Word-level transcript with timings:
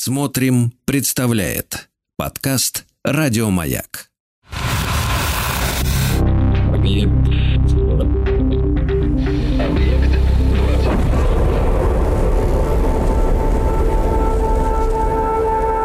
Смотрим, 0.00 0.72
представляет 0.84 1.88
подкаст 2.16 2.86
Радиомаяк. 3.02 4.12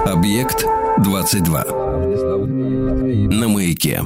Объект 0.05 0.63
22. 0.99 1.63
На 3.31 3.47
маяке. 3.47 4.03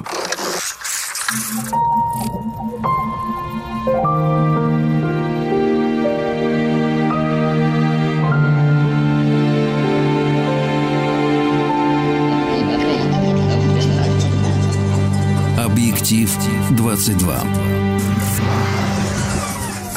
Объектив 16.07 16.71
22. 16.71 17.86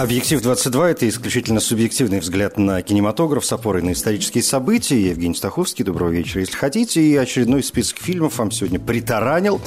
Объектив 0.00 0.40
22– 0.40 0.90
это 0.92 1.06
исключительно 1.06 1.60
субъективный 1.60 2.20
взгляд 2.20 2.56
на 2.56 2.80
кинематограф 2.80 3.44
с 3.44 3.52
опорой 3.52 3.82
на 3.82 3.92
исторические 3.92 4.42
события. 4.42 4.98
Евгений 4.98 5.34
Стаховский. 5.34 5.84
Доброго 5.84 6.08
вечера, 6.08 6.40
если 6.40 6.56
хотите. 6.56 7.02
И 7.02 7.14
очередной 7.16 7.62
список 7.62 7.98
фильмов 7.98 8.38
вам 8.38 8.50
сегодня 8.50 8.80
притаранил. 8.80 9.60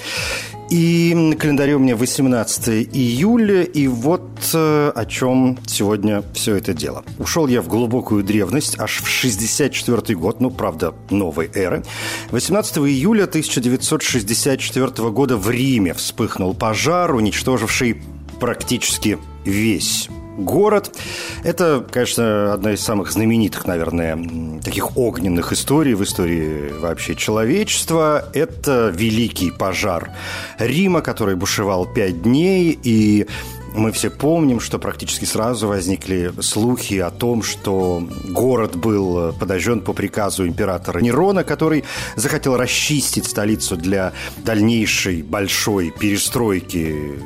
И 0.72 1.14
на 1.14 1.36
календаре 1.36 1.76
у 1.76 1.80
меня 1.80 1.96
18 1.96 2.90
июля, 2.96 3.62
и 3.62 3.86
вот 3.86 4.24
э, 4.56 4.92
о 4.96 5.06
чем 5.06 5.60
сегодня 5.68 6.24
все 6.34 6.56
это 6.56 6.74
дело. 6.74 7.06
Ушел 7.20 7.46
я 7.46 7.62
в 7.62 7.68
глубокую 7.68 8.24
древность, 8.24 8.80
аж 8.80 9.04
в 9.04 9.08
64 9.08 10.18
год, 10.18 10.42
ну, 10.42 10.50
правда, 10.50 10.96
новой 11.12 11.52
эры. 11.54 11.84
18 12.32 12.80
июля 12.80 13.26
1964 13.26 15.12
года 15.12 15.38
в 15.38 15.48
Риме 15.52 15.94
вспыхнул 15.94 16.56
пожар, 16.56 17.14
уничтоживший 17.14 18.02
практически 18.40 19.20
весь 19.46 20.10
город. 20.38 20.96
Это, 21.44 21.86
конечно, 21.90 22.54
одна 22.54 22.74
из 22.74 22.82
самых 22.82 23.12
знаменитых, 23.12 23.66
наверное, 23.66 24.60
таких 24.62 24.98
огненных 24.98 25.54
историй 25.54 25.94
в 25.94 26.04
истории 26.04 26.72
вообще 26.80 27.16
человечества. 27.16 28.26
Это 28.34 28.92
великий 28.94 29.52
пожар 29.52 30.12
Рима, 30.60 31.02
который 31.02 31.36
бушевал 31.36 31.86
пять 31.86 32.22
дней, 32.22 32.78
и 32.84 33.28
мы 33.76 33.92
все 33.92 34.10
помним, 34.10 34.60
что 34.60 34.78
практически 34.78 35.26
сразу 35.26 35.68
возникли 35.68 36.32
слухи 36.42 36.96
о 37.00 37.10
том, 37.10 37.42
что 37.42 38.08
город 38.30 38.76
был 38.76 39.34
подожжен 39.34 39.82
по 39.82 39.94
приказу 39.94 40.48
императора 40.48 41.00
Нерона, 41.00 41.44
который 41.44 41.84
захотел 42.16 42.56
расчистить 42.56 43.26
столицу 43.26 43.76
для 43.76 44.14
дальнейшей 44.38 45.24
большой 45.24 45.90
перестройки 45.90 47.20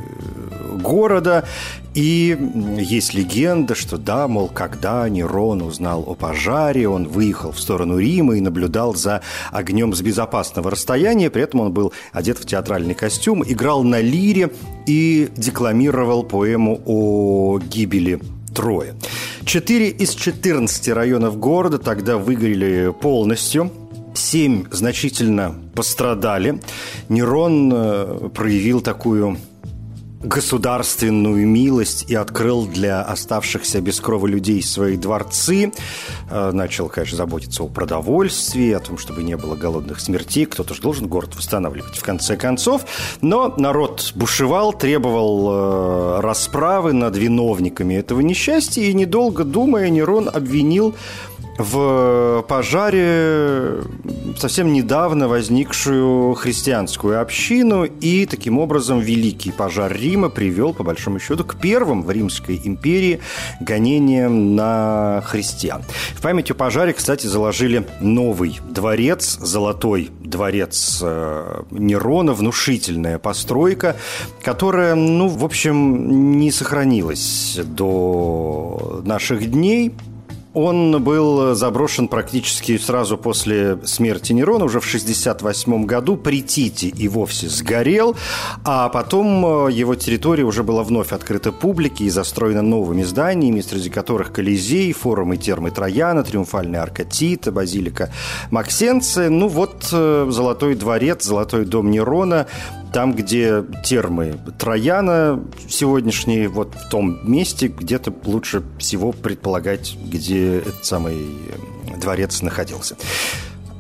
города. 0.88 1.44
И 1.94 2.38
есть 2.78 3.14
легенда, 3.14 3.76
что 3.76 3.98
да, 3.98 4.28
мол, 4.28 4.48
когда 4.48 5.10
Нерон 5.10 5.62
узнал 5.62 6.04
о 6.08 6.16
пожаре, 6.16 6.88
он 6.88 7.08
выехал 7.08 7.52
в 7.52 7.60
сторону 7.60 7.98
Рима 7.98 8.38
и 8.38 8.42
наблюдал 8.42 8.96
за 8.96 9.22
огнем 9.52 9.94
с 9.94 10.02
безопасного 10.02 10.72
расстояния. 10.72 11.30
При 11.30 11.44
этом 11.44 11.62
он 11.62 11.74
был 11.74 11.92
одет 12.14 12.38
в 12.38 12.46
театральный 12.46 12.94
костюм, 12.94 13.44
играл 13.44 13.84
на 13.84 14.00
лире 14.00 14.52
и 14.86 15.30
декламировал 15.36 16.24
поэму 16.24 16.82
о 16.86 17.60
гибели 17.60 18.20
Троя. 18.56 18.96
Четыре 19.46 19.90
из 19.90 20.14
14 20.16 20.90
районов 20.90 21.38
города 21.40 21.78
тогда 21.78 22.18
выгорели 22.18 22.94
полностью. 23.02 23.72
Семь 24.14 24.66
значительно 24.72 25.56
пострадали. 25.76 26.60
Нерон 27.08 27.72
э, 27.74 28.30
проявил 28.34 28.82
такую 28.82 29.38
государственную 30.22 31.48
милость 31.48 32.06
и 32.10 32.16
открыл 32.16 32.66
для 32.66 33.02
оставшихся 33.02 33.82
без 33.82 34.00
крови 34.00 34.32
людей 34.32 34.64
свои 34.64 34.98
дворцы. 34.98 35.72
Э, 36.30 36.52
начал, 36.52 36.90
конечно, 36.90 37.18
заботиться 37.18 37.64
о 37.64 37.68
продовольствии, 37.68 38.72
о 38.72 38.80
том, 38.80 38.98
чтобы 38.98 39.24
не 39.24 39.38
было 39.38 39.56
голодных 39.56 40.00
смертей. 40.00 40.46
Кто-то 40.46 40.74
же 40.74 40.82
должен 40.82 41.08
город 41.08 41.36
восстанавливать, 41.36 41.98
в 41.98 42.04
конце 42.04 42.36
концов. 42.36 42.86
Но 43.22 43.54
народ 43.58 44.12
бушевал, 44.16 44.74
требовал 44.74 46.18
э, 46.18 46.20
расправы 46.22 46.94
над 46.94 47.16
виновниками 47.16 47.96
этого 47.96 48.22
несчастья, 48.22 48.82
и, 48.82 48.94
недолго 48.94 49.44
думая, 49.44 49.90
Нерон 49.90 50.30
обвинил 50.34 50.96
в 51.58 52.46
пожаре 52.48 53.82
совсем 54.38 54.72
недавно 54.72 55.28
возникшую 55.28 56.36
христианскую 56.36 57.22
общину, 57.22 57.86
и 57.86 58.26
таким 58.26 58.60
образом 58.60 59.00
великий 59.00 59.52
пожар 59.52 59.92
Рима 59.92 60.30
привел, 60.30 60.74
по 60.74 60.84
большому 60.84 61.20
счету, 61.20 61.44
к 61.44 61.56
первым 61.56 62.04
в 62.04 62.12
Римской 62.12 62.62
империи 62.64 63.20
гонениям 63.60 64.56
на 64.56 65.22
христиан. 65.26 65.84
В 66.16 66.22
память 66.22 66.52
о 66.52 66.54
пожаре, 66.54 66.94
кстати, 66.94 67.28
заложили 67.28 67.88
новый 68.00 68.60
дворец, 68.70 69.38
золотой 69.42 70.10
дворец 70.24 71.00
э, 71.02 71.64
Нерона, 71.72 72.34
внушительная 72.34 73.18
постройка, 73.18 73.96
которая, 74.44 74.96
ну, 74.96 75.28
в 75.28 75.44
общем, 75.44 76.38
не 76.38 76.52
сохранилась 76.52 77.60
до 77.64 79.02
наших 79.04 79.50
дней, 79.50 79.94
он 80.58 81.04
был 81.04 81.54
заброшен 81.54 82.08
практически 82.08 82.78
сразу 82.80 83.16
после 83.16 83.78
смерти 83.86 84.34
Нерона, 84.34 84.66
уже 84.66 84.80
в 84.80 84.86
68 84.86 85.86
году. 85.86 86.18
При 86.18 86.42
Тите 86.42 86.88
и 86.88 87.08
вовсе 87.08 87.48
сгорел, 87.48 88.16
а 88.64 88.90
потом 88.90 89.68
э, 89.68 89.72
его 89.72 89.94
территория 89.94 90.44
уже 90.44 90.64
была 90.64 90.82
вновь 90.82 91.12
открыта 91.12 91.52
публике 91.52 92.06
и 92.06 92.10
застроена 92.10 92.64
новыми 92.64 93.04
зданиями, 93.04 93.62
среди 93.62 93.92
которых 93.92 94.34
Колизей, 94.34 94.94
форум 94.94 95.34
и 95.34 95.38
термы 95.38 95.70
Трояна, 95.70 96.24
Триумфальная 96.24 96.82
арка 96.82 97.06
Тита, 97.06 97.52
базилика 97.52 98.12
Максенция. 98.50 99.30
Ну 99.30 99.50
вот 99.50 99.90
э, 99.92 100.28
Золотой 100.30 100.74
дворец, 100.74 101.24
Золотой 101.24 101.66
дом 101.66 101.92
Нерона 101.92 102.48
там, 102.94 103.14
где 103.14 103.64
термы 103.84 104.40
Трояна 104.58 105.44
сегодняшние, 105.68 106.48
вот 106.48 106.74
в 106.76 106.90
том 106.90 107.20
месте, 107.30 107.68
где-то 107.68 108.14
лучше 108.26 108.64
всего 108.80 109.12
предполагать, 109.12 109.98
где 110.04 110.58
этот 110.58 110.86
самый 110.86 111.16
э, 111.16 111.98
дворец 112.00 112.42
находился. 112.42 112.96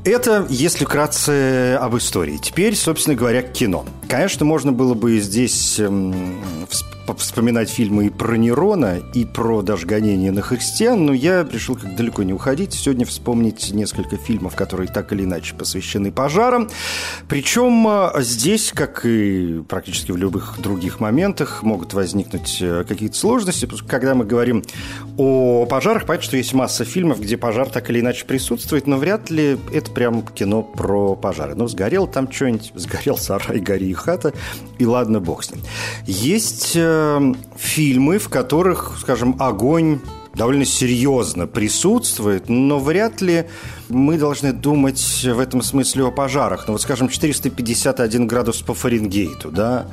Это, 0.04 0.46
если 0.50 0.86
вкратце, 0.86 1.76
об 1.76 1.98
истории. 1.98 2.38
Теперь, 2.42 2.76
собственно 2.76 3.16
говоря, 3.16 3.42
кино. 3.42 3.86
Конечно, 4.08 4.46
можно 4.46 4.72
было 4.72 4.94
бы 4.94 5.20
здесь 5.20 5.80
эм, 5.80 6.40
вспоминать 7.16 7.70
фильмы 7.70 8.08
и 8.08 8.10
про 8.10 8.36
Нерона, 8.36 9.00
и 9.14 9.26
про 9.26 9.62
даже 9.62 9.86
гонение 9.86 10.32
на 10.32 10.42
христиан, 10.42 11.06
но 11.06 11.14
я 11.14 11.44
решил 11.44 11.76
как 11.76 11.96
далеко 11.96 12.24
не 12.24 12.34
уходить. 12.34 12.74
Сегодня 12.74 13.06
вспомнить 13.06 13.74
несколько 13.74 14.18
фильмов, 14.18 14.56
которые 14.56 14.88
так 14.88 15.14
или 15.14 15.24
иначе 15.24 15.56
посвящены 15.56 16.12
пожарам. 16.12 16.70
Причем 17.28 17.88
э, 17.88 18.22
здесь, 18.22 18.72
как 18.74 19.06
и 19.06 19.64
практически 19.68 20.12
в 20.12 20.18
любых 20.18 20.60
других 20.60 21.00
моментах, 21.00 21.64
могут 21.64 21.94
возникнуть 21.94 22.58
э, 22.62 22.84
какие-то 22.88 23.16
сложности. 23.16 23.68
Когда 23.88 24.16
мы 24.16 24.26
говорим 24.26 24.64
о 25.18 25.66
пожарах, 25.66 26.06
понятно, 26.06 26.26
что 26.26 26.38
есть 26.38 26.54
масса 26.54 26.86
фильмов, 26.86 27.22
где 27.22 27.38
пожар 27.38 27.70
так 27.70 27.90
или 27.90 28.00
иначе 28.00 28.26
присутствует, 28.26 28.88
но 28.88 28.98
вряд 28.98 29.30
ли 29.30 29.58
это 29.74 29.92
прям 29.92 30.22
кино 30.24 30.64
про 30.64 31.16
пожары. 31.16 31.56
Ну, 31.56 31.68
сгорел 31.68 32.08
там 32.08 32.32
что-нибудь, 32.32 32.72
сгорел 32.76 33.18
сарай, 33.18 33.60
гори 33.60 33.90
и 33.90 33.94
хата, 33.94 34.34
и 34.78 34.86
ладно, 34.86 35.20
бог 35.20 35.44
с 35.44 35.52
ним. 35.52 35.62
Есть 36.06 36.76
фильмы, 37.56 38.18
в 38.20 38.30
которых, 38.30 38.98
скажем, 39.00 39.36
огонь 39.40 40.00
довольно 40.34 40.66
серьезно 40.66 41.48
присутствует, 41.48 42.48
но 42.48 42.80
вряд 42.80 43.22
ли 43.22 43.46
мы 43.90 44.18
должны 44.18 44.54
думать 44.54 45.24
в 45.24 45.40
этом 45.40 45.62
смысле 45.62 46.06
о 46.08 46.12
пожарах. 46.12 46.66
Ну 46.68 46.74
вот, 46.74 46.82
скажем, 46.82 47.10
451 47.10 48.28
градус 48.28 48.62
по 48.62 48.74
Фаренгейту, 48.74 49.52
да, 49.52 49.88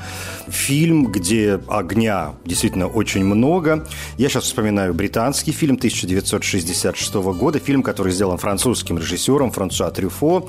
фильм, 0.48 1.06
где 1.06 1.60
огня 1.68 2.34
действительно 2.44 2.86
очень 2.86 3.24
много. 3.24 3.86
Я 4.18 4.28
сейчас 4.28 4.44
вспоминаю 4.44 4.94
британский 4.94 5.52
фильм 5.52 5.76
1966 5.76 7.14
года, 7.14 7.58
фильм, 7.58 7.82
который 7.82 8.12
сделан 8.12 8.38
французским 8.38 8.98
режиссером 8.98 9.50
Франсуа 9.50 9.90
Трюфо. 9.90 10.48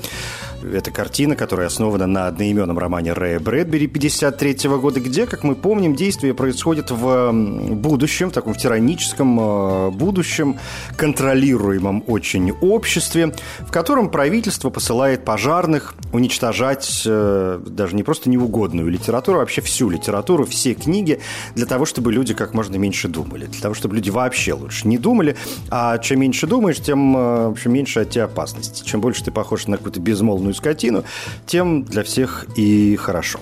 Это 0.62 0.90
картина, 0.90 1.36
которая 1.36 1.68
основана 1.68 2.06
на 2.06 2.26
одноименном 2.26 2.78
романе 2.78 3.12
Рэя 3.12 3.38
Брэдбери 3.38 3.86
1953 3.86 4.70
года, 4.78 5.00
где, 5.00 5.26
как 5.26 5.44
мы 5.44 5.54
помним, 5.54 5.94
действие 5.94 6.34
происходит 6.34 6.90
в 6.90 7.32
будущем, 7.32 8.30
в 8.30 8.32
таком 8.32 8.54
тираническом 8.54 9.38
э, 9.38 9.90
будущем, 9.90 10.58
контролируемом 10.96 12.02
очень 12.06 12.52
обществе. 12.52 13.32
В 13.60 13.70
котором 13.70 14.10
правительство 14.10 14.70
посылает 14.70 15.24
пожарных 15.24 15.94
уничтожать 16.12 17.02
э, 17.04 17.60
даже 17.64 17.96
не 17.96 18.02
просто 18.02 18.30
неугодную 18.30 18.88
литературу, 18.88 19.38
а 19.38 19.40
вообще 19.40 19.60
всю 19.60 19.90
литературу, 19.90 20.44
все 20.44 20.74
книги, 20.74 21.20
для 21.54 21.66
того, 21.66 21.84
чтобы 21.84 22.12
люди 22.12 22.34
как 22.34 22.54
можно 22.54 22.76
меньше 22.76 23.08
думали, 23.08 23.46
для 23.46 23.60
того, 23.60 23.74
чтобы 23.74 23.96
люди 23.96 24.10
вообще 24.10 24.52
лучше 24.54 24.88
не 24.88 24.98
думали. 24.98 25.36
А 25.70 25.98
чем 25.98 26.20
меньше 26.20 26.46
думаешь, 26.46 26.78
тем 26.78 27.16
э, 27.16 27.48
в 27.48 27.52
общем, 27.52 27.72
меньше 27.72 28.00
от 28.00 28.10
тебя 28.10 28.24
опасности. 28.24 28.84
Чем 28.84 29.00
больше 29.00 29.24
ты 29.24 29.30
похож 29.30 29.66
на 29.66 29.76
какую-то 29.76 30.00
безмолвную 30.00 30.54
скотину, 30.54 31.04
тем 31.46 31.84
для 31.84 32.02
всех 32.02 32.46
и 32.56 32.96
хорошо. 32.96 33.40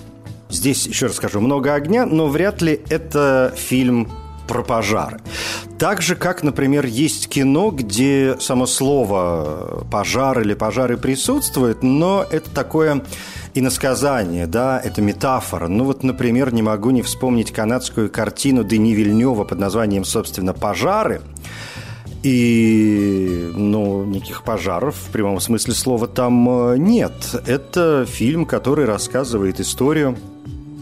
Здесь, 0.49 0.85
еще 0.85 1.07
раз 1.07 1.15
скажу, 1.15 1.41
много 1.41 1.73
огня, 1.73 2.05
но 2.05 2.27
вряд 2.27 2.61
ли 2.61 2.81
это 2.89 3.53
фильм 3.55 4.09
про 4.47 4.63
пожары. 4.63 5.19
Так 5.77 6.01
же, 6.01 6.15
как, 6.15 6.43
например, 6.43 6.85
есть 6.85 7.27
кино, 7.27 7.71
где 7.71 8.37
само 8.39 8.65
слово 8.65 9.85
«пожар» 9.91 10.41
или 10.41 10.53
«пожары» 10.53 10.97
присутствует, 10.97 11.83
но 11.83 12.25
это 12.29 12.49
такое 12.49 13.03
иносказание, 13.53 14.47
да, 14.47 14.79
это 14.83 15.01
метафора. 15.01 15.67
Ну 15.67 15.85
вот, 15.85 16.03
например, 16.03 16.53
не 16.53 16.61
могу 16.61 16.91
не 16.91 17.01
вспомнить 17.01 17.51
канадскую 17.51 18.09
картину 18.09 18.63
Дени 18.63 18.93
Вильнева 18.93 19.43
под 19.43 19.59
названием, 19.59 20.05
собственно, 20.05 20.53
«Пожары», 20.53 21.21
и, 22.23 23.51
ну, 23.53 24.03
никаких 24.03 24.41
пожаров 24.41 24.95
в 24.95 25.11
прямом 25.11 25.39
смысле 25.39 25.75
слова 25.75 26.07
там 26.07 26.71
э, 26.71 26.77
нет. 26.79 27.13
Это 27.45 28.03
фильм, 28.09 28.47
который 28.47 28.85
рассказывает 28.85 29.59
историю 29.59 30.17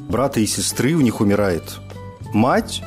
брата 0.08 0.40
и 0.40 0.46
сестры, 0.46 0.94
у 0.94 1.02
них 1.02 1.20
умирает 1.20 1.80
мать, 2.34 2.82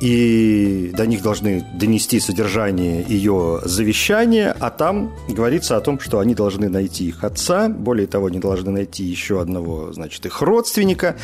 и 0.00 0.92
до 0.96 1.06
них 1.06 1.22
должны 1.22 1.64
донести 1.74 2.20
содержание 2.20 3.04
ее 3.08 3.60
завещания, 3.64 4.54
а 4.60 4.70
там 4.70 5.12
говорится 5.28 5.76
о 5.76 5.80
том, 5.80 5.98
что 5.98 6.20
они 6.20 6.34
должны 6.34 6.68
найти 6.68 7.08
их 7.08 7.24
отца, 7.24 7.68
более 7.68 8.06
того, 8.06 8.26
они 8.26 8.38
должны 8.38 8.70
найти 8.70 9.04
еще 9.04 9.40
одного, 9.40 9.92
значит, 9.92 10.24
их 10.26 10.40
родственника, 10.40 11.16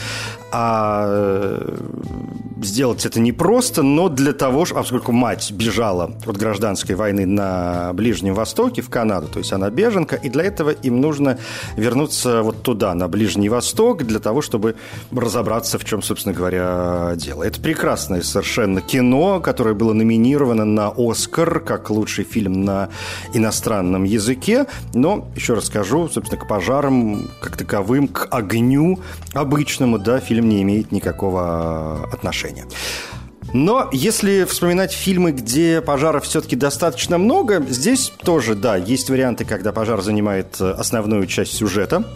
а 0.50 1.06
э, 1.08 1.76
сделать 2.62 3.06
это 3.06 3.20
непросто, 3.20 3.82
но 3.82 4.08
для 4.08 4.32
того, 4.32 4.64
что, 4.64 4.74
поскольку 4.74 5.12
мать 5.12 5.52
бежала 5.52 6.12
от 6.26 6.36
гражданской 6.36 6.96
войны 6.96 7.26
на 7.26 7.92
Ближнем 7.92 8.34
Востоке, 8.34 8.82
в 8.82 8.90
Канаду, 8.90 9.28
то 9.28 9.38
есть 9.38 9.52
она 9.52 9.70
беженка, 9.70 10.16
и 10.16 10.28
для 10.28 10.44
этого 10.44 10.70
им 10.70 11.00
нужно 11.00 11.38
вернуться 11.76 12.42
вот 12.42 12.62
туда, 12.62 12.94
на 12.94 13.06
Ближний 13.06 13.48
Восток, 13.48 14.02
для 14.02 14.18
того, 14.18 14.42
чтобы 14.42 14.74
разобраться, 15.12 15.78
в 15.78 15.84
чем, 15.84 16.02
собственно 16.02 16.34
говоря, 16.34 17.12
дело. 17.16 17.44
Это 17.44 17.60
прекрасное 17.60 18.22
совершенно 18.22 18.63
совершенно 18.64 18.80
кино, 18.80 19.40
которое 19.40 19.74
было 19.74 19.92
номинировано 19.92 20.64
на 20.64 20.92
«Оскар» 20.96 21.60
как 21.60 21.90
лучший 21.90 22.24
фильм 22.24 22.64
на 22.64 22.88
иностранном 23.34 24.04
языке. 24.04 24.66
Но, 24.94 25.28
еще 25.36 25.54
раз 25.54 25.66
скажу, 25.66 26.08
собственно, 26.08 26.40
к 26.40 26.48
пожарам 26.48 27.28
как 27.40 27.56
таковым, 27.56 28.08
к 28.08 28.26
огню 28.30 29.00
обычному, 29.34 29.98
да, 29.98 30.20
фильм 30.20 30.48
не 30.48 30.62
имеет 30.62 30.92
никакого 30.92 32.08
отношения. 32.12 32.64
Но 33.52 33.88
если 33.92 34.44
вспоминать 34.44 34.92
фильмы, 34.92 35.32
где 35.32 35.80
пожаров 35.80 36.24
все-таки 36.24 36.56
достаточно 36.56 37.18
много, 37.18 37.62
здесь 37.68 38.12
тоже, 38.24 38.54
да, 38.54 38.76
есть 38.76 39.10
варианты, 39.10 39.44
когда 39.44 39.72
пожар 39.72 40.00
занимает 40.00 40.60
основную 40.60 41.26
часть 41.26 41.52
сюжета– 41.52 42.04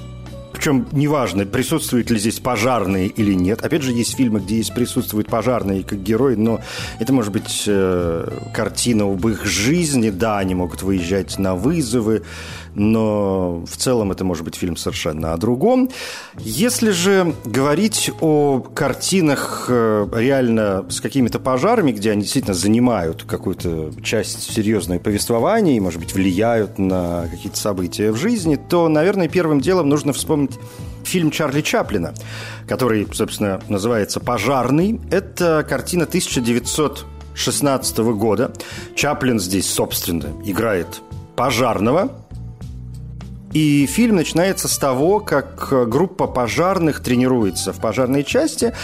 причем 0.58 0.88
неважно, 0.90 1.46
присутствуют 1.46 2.10
ли 2.10 2.18
здесь 2.18 2.40
пожарные 2.40 3.06
или 3.06 3.32
нет. 3.32 3.62
Опять 3.62 3.82
же, 3.82 3.92
есть 3.92 4.16
фильмы, 4.16 4.40
где 4.40 4.56
есть 4.56 4.74
присутствуют 4.74 5.28
пожарные 5.28 5.84
как 5.84 6.02
герои, 6.02 6.34
но 6.34 6.60
это 6.98 7.12
может 7.12 7.30
быть 7.30 7.62
э, 7.68 8.28
картина 8.52 9.04
об 9.04 9.24
их 9.28 9.44
жизни. 9.44 10.10
Да, 10.10 10.38
они 10.38 10.56
могут 10.56 10.82
выезжать 10.82 11.38
на 11.38 11.54
вызовы, 11.54 12.24
но 12.78 13.64
в 13.66 13.76
целом 13.76 14.12
это 14.12 14.24
может 14.24 14.44
быть 14.44 14.54
фильм 14.54 14.76
совершенно 14.76 15.32
о 15.32 15.36
другом. 15.36 15.90
Если 16.38 16.90
же 16.90 17.34
говорить 17.44 18.10
о 18.20 18.60
картинах 18.60 19.66
э, 19.68 20.08
реально 20.14 20.86
с 20.88 21.00
какими-то 21.00 21.38
пожарами, 21.38 21.92
где 21.92 22.12
они 22.12 22.22
действительно 22.22 22.54
занимают 22.54 23.24
какую-то 23.24 23.92
часть 24.02 24.52
серьезной 24.52 25.00
повествования 25.00 25.76
и, 25.76 25.80
может 25.80 26.00
быть, 26.00 26.14
влияют 26.14 26.78
на 26.78 27.26
какие-то 27.30 27.58
события 27.58 28.12
в 28.12 28.16
жизни, 28.16 28.56
то, 28.56 28.88
наверное, 28.88 29.28
первым 29.28 29.60
делом 29.60 29.88
нужно 29.88 30.12
вспомнить 30.12 30.58
фильм 31.04 31.30
Чарли 31.30 31.62
Чаплина, 31.62 32.14
который, 32.66 33.06
собственно, 33.12 33.60
называется 33.68 34.20
«Пожарный». 34.20 35.00
Это 35.10 35.64
картина 35.68 36.04
1916 36.04 37.98
года. 37.98 38.52
Чаплин 38.94 39.40
здесь, 39.40 39.68
собственно, 39.70 40.26
играет 40.44 41.00
пожарного, 41.34 42.10
и 43.52 43.86
фильм 43.86 44.16
начинается 44.16 44.68
с 44.68 44.76
того, 44.76 45.20
как 45.20 45.68
группа 45.88 46.26
пожарных 46.26 47.00
тренируется 47.02 47.72
в 47.72 47.80
пожарной 47.80 48.24
части. 48.24 48.74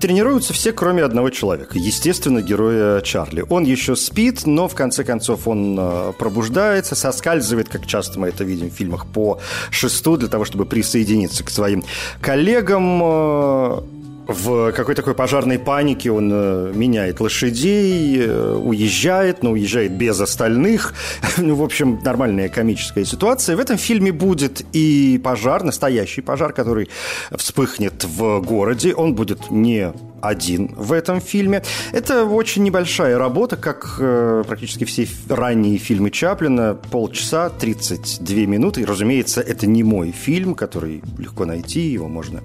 Тренируются 0.00 0.52
все, 0.52 0.72
кроме 0.72 1.04
одного 1.04 1.30
человека. 1.30 1.78
Естественно, 1.78 2.42
героя 2.42 3.00
Чарли. 3.00 3.44
Он 3.48 3.64
еще 3.64 3.94
спит, 3.96 4.46
но 4.46 4.68
в 4.68 4.74
конце 4.74 5.04
концов 5.04 5.46
он 5.46 5.76
э, 5.78 6.12
пробуждается, 6.18 6.94
соскальзывает, 6.94 7.68
как 7.68 7.86
часто 7.86 8.18
мы 8.18 8.28
это 8.28 8.44
видим 8.44 8.70
в 8.70 8.74
фильмах, 8.74 9.06
по 9.06 9.38
шесту 9.70 10.16
для 10.16 10.28
того, 10.28 10.44
чтобы 10.44 10.66
присоединиться 10.66 11.44
к 11.44 11.50
своим 11.50 11.84
коллегам 12.20 13.00
э, 13.02 13.80
в 14.28 14.72
какой 14.72 14.94
такой 14.94 15.14
пожарной 15.14 15.58
панике 15.58 16.12
он 16.12 16.30
э, 16.30 16.72
меняет 16.74 17.18
лошадей, 17.18 18.18
э, 18.20 18.54
уезжает, 18.54 19.42
но 19.42 19.52
уезжает 19.52 19.92
без 19.92 20.20
остальных. 20.20 20.92
ну, 21.38 21.54
в 21.54 21.62
общем, 21.62 21.98
нормальная 22.04 22.50
комическая 22.50 23.06
ситуация. 23.06 23.56
В 23.56 23.60
этом 23.60 23.78
фильме 23.78 24.12
будет 24.12 24.62
и 24.74 25.18
пожар, 25.24 25.64
настоящий 25.64 26.20
пожар, 26.20 26.52
который 26.52 26.90
вспыхнет 27.34 28.04
в 28.04 28.40
городе. 28.40 28.94
Он 28.94 29.14
будет 29.14 29.50
не 29.50 29.94
один 30.20 30.74
в 30.76 30.92
этом 30.92 31.20
фильме. 31.20 31.62
Это 31.92 32.24
очень 32.24 32.62
небольшая 32.62 33.18
работа, 33.18 33.56
как 33.56 33.96
э, 33.98 34.44
практически 34.46 34.84
все 34.84 35.06
ранние 35.28 35.78
фильмы 35.78 36.10
Чаплина. 36.10 36.74
Полчаса, 36.90 37.50
32 37.50 38.36
минуты. 38.46 38.82
И, 38.82 38.84
разумеется, 38.84 39.40
это 39.40 39.66
не 39.66 39.82
мой 39.82 40.12
фильм, 40.12 40.54
который 40.54 41.02
легко 41.18 41.44
найти, 41.44 41.80
его 41.80 42.08
можно 42.08 42.42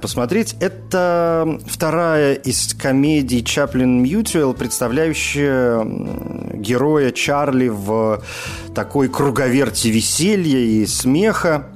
посмотреть. 0.00 0.56
Это 0.60 1.58
вторая 1.66 2.34
из 2.34 2.74
комедий 2.74 3.44
Чаплин 3.44 4.02
Мьютуэлл, 4.02 4.54
представляющая 4.54 5.84
героя 6.54 7.10
Чарли 7.10 7.68
в 7.68 8.22
такой 8.74 9.08
круговерте 9.08 9.90
веселья 9.90 10.58
и 10.58 10.86
смеха. 10.86 11.68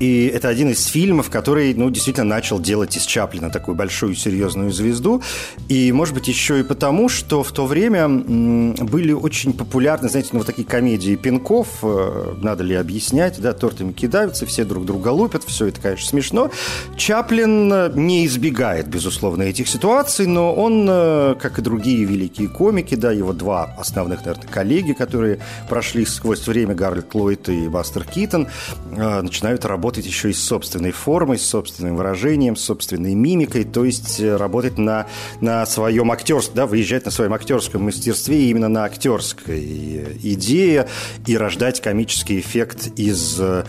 И 0.00 0.26
это 0.26 0.48
один 0.48 0.70
из 0.70 0.84
фильмов, 0.86 1.30
который, 1.30 1.72
ну, 1.74 1.88
действительно 1.90 2.26
начал 2.26 2.58
делать 2.58 2.96
из 2.96 3.04
Чаплина 3.04 3.50
такую 3.50 3.76
большую 3.76 4.14
серьезную 4.14 4.72
звезду. 4.72 5.22
И, 5.68 5.92
может 5.92 6.14
быть, 6.14 6.26
еще 6.26 6.60
и 6.60 6.62
потому, 6.62 7.08
что 7.08 7.42
в 7.42 7.52
то 7.52 7.66
время 7.66 8.08
были 8.08 9.12
очень 9.12 9.52
популярны, 9.52 10.08
знаете, 10.08 10.30
ну, 10.32 10.38
вот 10.38 10.46
такие 10.46 10.66
комедии 10.66 11.14
пинков, 11.14 11.68
э, 11.82 12.34
надо 12.42 12.64
ли 12.64 12.74
объяснять, 12.74 13.40
да, 13.40 13.52
тортами 13.52 13.92
кидаются, 13.92 14.46
все 14.46 14.64
друг 14.64 14.84
друга 14.84 15.08
лупят, 15.08 15.44
все 15.44 15.66
это, 15.66 15.80
конечно, 15.80 16.08
смешно. 16.08 16.50
Чаплин 16.96 17.72
э, 17.72 17.92
не 17.94 18.26
избегает, 18.26 18.88
безусловно, 18.88 19.42
этих 19.44 19.68
ситуаций, 19.68 20.26
но 20.26 20.52
он, 20.54 20.86
э, 20.88 21.36
как 21.40 21.58
и 21.58 21.62
другие 21.62 22.04
великие 22.04 22.48
комики, 22.48 22.96
да, 22.96 23.12
его 23.12 23.32
два 23.32 23.74
основных, 23.78 24.24
наверное, 24.24 24.48
коллеги, 24.48 24.92
которые 24.92 25.38
прошли 25.68 26.04
сквозь 26.04 26.46
время, 26.46 26.74
Гарольд 26.74 27.14
Ллойд 27.14 27.48
и 27.48 27.68
Бастер 27.68 28.04
Китон, 28.04 28.48
начинают 28.90 29.64
работать 29.64 29.83
работать 29.84 30.06
еще 30.06 30.30
и 30.30 30.32
с 30.32 30.42
собственной 30.42 30.92
формой, 30.92 31.38
с 31.38 31.44
собственным 31.44 31.96
выражением, 31.96 32.56
с 32.56 32.62
собственной 32.62 33.12
мимикой, 33.14 33.64
то 33.64 33.84
есть 33.84 34.18
э, 34.18 34.34
работать 34.34 34.78
на, 34.78 35.06
на 35.42 35.66
своем 35.66 36.10
актерском, 36.10 36.56
да, 36.56 36.66
выезжать 36.66 37.04
на 37.04 37.10
своем 37.10 37.34
актерском 37.34 37.82
мастерстве 37.82 38.48
именно 38.48 38.68
на 38.68 38.84
актерской 38.84 39.60
э, 39.60 40.16
идее 40.22 40.88
и 41.26 41.36
рождать 41.36 41.82
комический 41.82 42.40
эффект 42.40 42.98
из 42.98 43.36
э, 43.38 43.64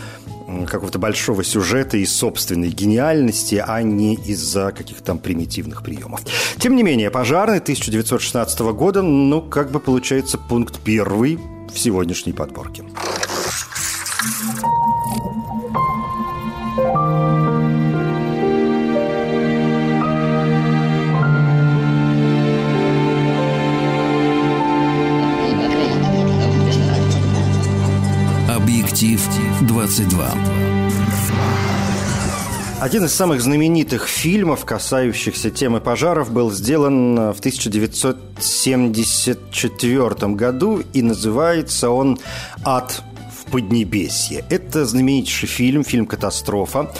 какого-то 0.65 0.99
большого 0.99 1.43
сюжета 1.43 1.97
и 1.97 2.05
собственной 2.05 2.69
гениальности, 2.69 3.61
а 3.67 3.81
не 3.81 4.15
из-за 4.15 4.71
каких-то 4.71 5.03
там 5.03 5.19
примитивных 5.19 5.83
приемов. 5.83 6.21
Тем 6.59 6.77
не 6.77 6.83
менее, 6.83 7.11
«Пожарный» 7.11 7.57
1916 7.57 8.59
года, 8.61 9.01
ну, 9.01 9.41
как 9.41 9.69
бы 9.69 9.81
получается 9.81 10.37
пункт 10.37 10.79
первый 10.79 11.37
в 11.73 11.77
сегодняшней 11.77 12.31
подборке. 12.31 12.85
22. 29.95 30.29
Один 32.81 33.05
из 33.05 33.13
самых 33.13 33.41
знаменитых 33.41 34.07
фильмов, 34.07 34.65
касающихся 34.65 35.51
темы 35.51 35.79
пожаров, 35.79 36.33
был 36.33 36.51
сделан 36.51 37.31
в 37.31 37.39
1974 37.39 40.33
году, 40.33 40.83
и 40.91 41.01
называется 41.01 41.91
он 41.91 42.19
«Ад 42.65 43.03
в 43.39 43.45
Поднебесье. 43.51 44.43
Это 44.49 44.85
знаменитейший 44.85 45.47
фильм, 45.47 45.85
фильм 45.85 46.07
«Катастрофа», 46.07 46.91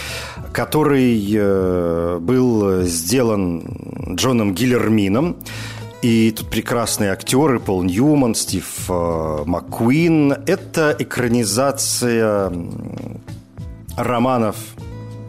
который 0.54 1.22
э, 1.36 2.20
был 2.22 2.84
сделан 2.84 4.16
Джоном 4.16 4.54
Гиллермином. 4.54 5.36
И 6.02 6.32
тут 6.32 6.50
прекрасные 6.50 7.12
актеры 7.12 7.60
Пол 7.60 7.84
Ньюман, 7.84 8.36
Стив 8.36 8.66
э, 8.90 9.44
Маккуин. 9.46 10.34
Это 10.46 10.96
экранизация 10.98 12.52
романов 13.98 14.58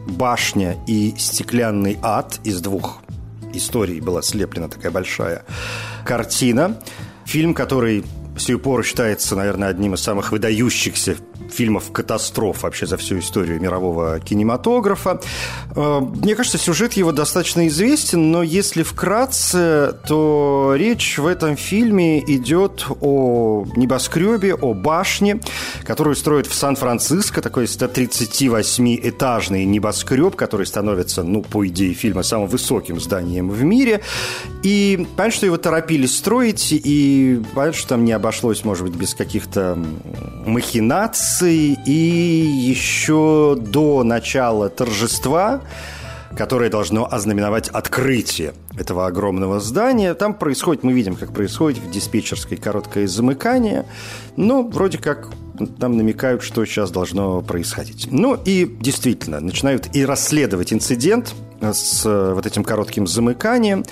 «Башня» 0.06 0.76
и 0.87 1.14
«Стеклянный 1.16 1.99
ад» 2.02 2.40
из 2.44 2.61
двух 2.61 3.00
историй 3.52 4.00
была 4.00 4.23
слеплена 4.23 4.68
такая 4.68 4.92
большая 4.92 5.44
картина. 6.04 6.80
Фильм, 7.25 7.54
который 7.54 8.04
сию 8.38 8.59
пору 8.59 8.83
считается, 8.83 9.37
наверное, 9.37 9.69
одним 9.69 9.95
из 9.95 10.00
самых 10.00 10.33
выдающихся 10.33 11.16
фильмов 11.50 11.93
катастроф 11.93 12.62
вообще 12.62 12.87
за 12.87 12.97
всю 12.97 13.19
историю 13.19 13.61
мирового 13.61 14.21
кинематографа. 14.21 15.21
Э, 15.75 16.00
мне 16.00 16.35
кажется, 16.35 16.59
сюжет 16.59 16.95
его 16.95 17.12
достаточно 17.12 17.66
известен, 17.69 18.31
но 18.31 18.43
если 18.43 18.83
вкратце, 18.83 19.95
то 20.07 20.75
речь 20.76 21.19
в 21.19 21.26
этом 21.26 21.57
фильме 21.57 22.21
идет 22.21 22.87
о 23.00 23.66
небоскребе, 23.76 24.55
о 24.55 24.75
башне, 24.75 25.40
которую 25.85 26.16
строят 26.16 26.47
в 26.47 26.55
Сан-Франциско, 26.55 27.43
такой 27.43 27.64
138-этажный 27.64 29.64
небоскреб, 29.64 30.37
который 30.37 30.66
становится, 30.66 31.23
ну, 31.23 31.43
по 31.43 31.66
идее 31.66 31.95
фильма, 31.95 32.23
самым 32.23 32.49
высоким 32.49 33.00
зданием 33.00 33.50
в 33.50 33.62
мире. 33.62 34.02
И 34.62 35.07
понятно, 35.16 35.37
что 35.37 35.47
его 35.47 35.57
торопились 35.57 36.16
строить, 36.16 36.73
и 36.73 37.43
понятно, 37.55 37.78
что 37.78 37.88
там 37.88 38.05
не 38.05 38.12
обошлось, 38.26 38.64
может 38.64 38.85
быть, 38.85 38.97
без 38.97 39.14
каких-то 39.14 39.78
махинаций, 40.45 41.78
и 41.87 41.92
еще 41.92 43.56
до 43.56 44.02
начала 44.02 44.68
торжества 44.68 45.62
которое 46.37 46.68
должно 46.68 47.11
ознаменовать 47.11 47.68
открытие 47.71 48.52
этого 48.76 49.06
огромного 49.06 49.59
здания. 49.59 50.12
Там 50.12 50.35
происходит, 50.35 50.83
мы 50.83 50.92
видим, 50.92 51.16
как 51.16 51.33
происходит 51.33 51.78
в 51.78 51.90
диспетчерской 51.90 52.59
короткое 52.59 53.06
замыкание. 53.06 53.87
Но 54.37 54.62
вроде 54.62 54.99
как 54.99 55.30
там 55.80 55.97
намекают, 55.97 56.42
что 56.42 56.66
сейчас 56.66 56.90
должно 56.90 57.40
происходить. 57.40 58.09
Ну 58.11 58.38
и 58.45 58.66
действительно, 58.80 59.40
начинают 59.40 59.97
и 59.97 60.04
расследовать 60.04 60.75
инцидент 60.75 61.35
с 61.62 62.04
вот 62.04 62.45
этим 62.45 62.64
коротким 62.64 63.06
замыканием. 63.06 63.85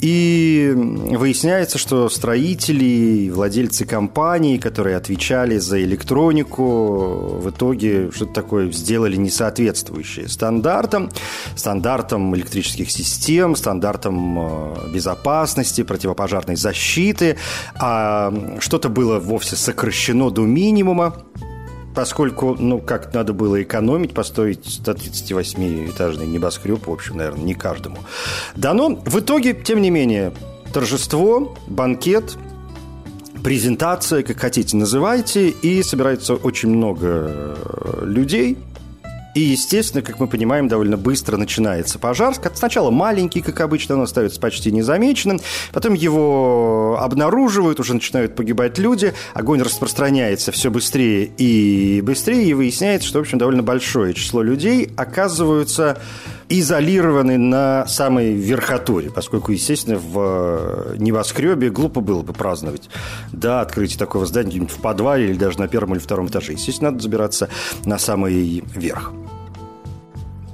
И 0.00 0.72
выясняется, 0.74 1.76
что 1.76 2.08
строители 2.08 2.84
и 2.84 3.30
владельцы 3.30 3.84
компаний, 3.84 4.58
которые 4.58 4.96
отвечали 4.96 5.58
за 5.58 5.82
электронику, 5.82 7.38
в 7.38 7.50
итоге 7.50 8.10
что-то 8.10 8.32
такое 8.32 8.72
сделали 8.72 9.16
несоответствующее 9.16 10.28
стандартам, 10.28 11.10
стандартам 11.54 12.34
электрических 12.34 12.90
систем, 12.90 13.56
стандартам 13.56 14.38
э, 14.38 14.92
безопасности, 14.94 15.82
противопожарной 15.82 16.56
защиты, 16.56 17.36
а 17.78 18.32
что-то 18.58 18.88
было 18.88 19.18
вовсе 19.18 19.56
сокращено 19.56 20.30
до 20.30 20.42
минимума, 20.42 21.14
поскольку, 21.94 22.56
ну, 22.58 22.78
как 22.78 23.12
надо 23.14 23.32
было 23.32 23.62
экономить, 23.62 24.14
построить 24.14 24.66
138-этажный 24.66 26.26
небоскреб, 26.26 26.86
в 26.86 26.92
общем, 26.92 27.16
наверное, 27.16 27.44
не 27.44 27.54
каждому 27.54 27.98
дано. 28.56 29.00
В 29.04 29.20
итоге, 29.20 29.54
тем 29.54 29.82
не 29.82 29.90
менее, 29.90 30.32
торжество, 30.72 31.56
банкет, 31.66 32.36
презентация, 33.42 34.22
как 34.22 34.38
хотите 34.38 34.76
называйте, 34.76 35.48
и 35.48 35.82
собирается 35.82 36.34
очень 36.34 36.70
много 36.70 37.56
людей– 38.02 38.58
и, 39.34 39.40
естественно, 39.40 40.02
как 40.02 40.18
мы 40.18 40.26
понимаем, 40.26 40.68
довольно 40.68 40.96
быстро 40.96 41.36
начинается 41.36 41.98
пожар. 41.98 42.34
Сначала 42.54 42.90
маленький, 42.90 43.40
как 43.40 43.60
обычно, 43.60 43.96
он 43.96 44.02
остается 44.02 44.40
почти 44.40 44.72
незамеченным. 44.72 45.40
Потом 45.72 45.94
его 45.94 46.98
обнаруживают, 47.00 47.80
уже 47.80 47.94
начинают 47.94 48.34
погибать 48.34 48.78
люди. 48.78 49.14
Огонь 49.34 49.62
распространяется 49.62 50.52
все 50.52 50.70
быстрее 50.70 51.30
и 51.38 52.00
быстрее. 52.02 52.48
И 52.48 52.54
выясняется, 52.54 53.08
что, 53.08 53.18
в 53.18 53.22
общем, 53.22 53.38
довольно 53.38 53.62
большое 53.62 54.14
число 54.14 54.42
людей 54.42 54.90
оказываются 54.96 55.98
изолированы 56.50 57.38
на 57.38 57.86
самой 57.86 58.34
верхотуре, 58.34 59.10
поскольку, 59.10 59.52
естественно, 59.52 59.98
в 59.98 60.96
небоскребе 60.98 61.70
глупо 61.70 62.00
было 62.00 62.22
бы 62.22 62.32
праздновать, 62.32 62.90
да, 63.32 63.60
открытие 63.60 63.98
такого 63.98 64.26
здания 64.26 64.66
в 64.66 64.78
подвале 64.78 65.30
или 65.30 65.38
даже 65.38 65.58
на 65.58 65.68
первом 65.68 65.94
или 65.94 66.00
втором 66.00 66.26
этаже. 66.26 66.52
Естественно, 66.52 66.90
надо 66.90 67.02
забираться 67.02 67.48
на 67.84 67.98
самый 67.98 68.64
верх. 68.74 69.12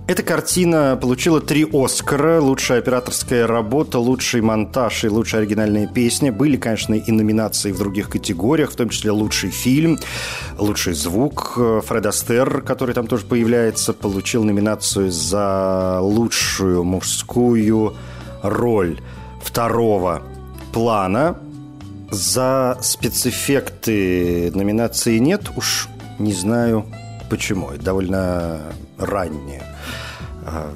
Эта 0.09 0.23
картина 0.23 0.97
получила 1.01 1.41
три 1.41 1.67
Оскара. 1.73 2.41
Лучшая 2.41 2.79
операторская 2.79 3.45
работа, 3.45 3.99
лучший 3.99 4.41
монтаж 4.41 5.03
и 5.03 5.09
лучшая 5.09 5.41
оригинальная 5.41 5.89
песня. 5.89 6.31
Были, 6.31 6.57
конечно, 6.57 6.95
и 6.95 7.11
номинации 7.11 7.73
в 7.73 7.79
других 7.79 8.09
категориях, 8.09 8.71
в 8.71 8.77
том 8.77 8.89
числе 8.89 9.11
лучший 9.11 9.51
фильм, 9.51 9.99
лучший 10.59 10.95
звук. 10.95 11.59
Фред 11.87 12.07
Астер, 12.07 12.63
который 12.63 12.95
там 12.95 13.09
тоже 13.09 13.27
появляется, 13.27 13.93
получил 13.93 14.45
номинацию 14.45 15.11
за 15.11 15.99
лучшую 16.01 16.85
мужскую 16.85 17.95
роль 18.45 19.01
второго 19.43 20.23
плана. 20.73 21.37
За 22.13 22.79
спецэффекты 22.81 24.53
номинации 24.55 25.19
нет, 25.19 25.51
уж 25.57 25.89
не 26.21 26.33
знаю 26.33 26.87
почему. 27.29 27.71
Это 27.71 27.83
довольно 27.83 28.61
раннее 28.99 29.63
а, 29.63 29.76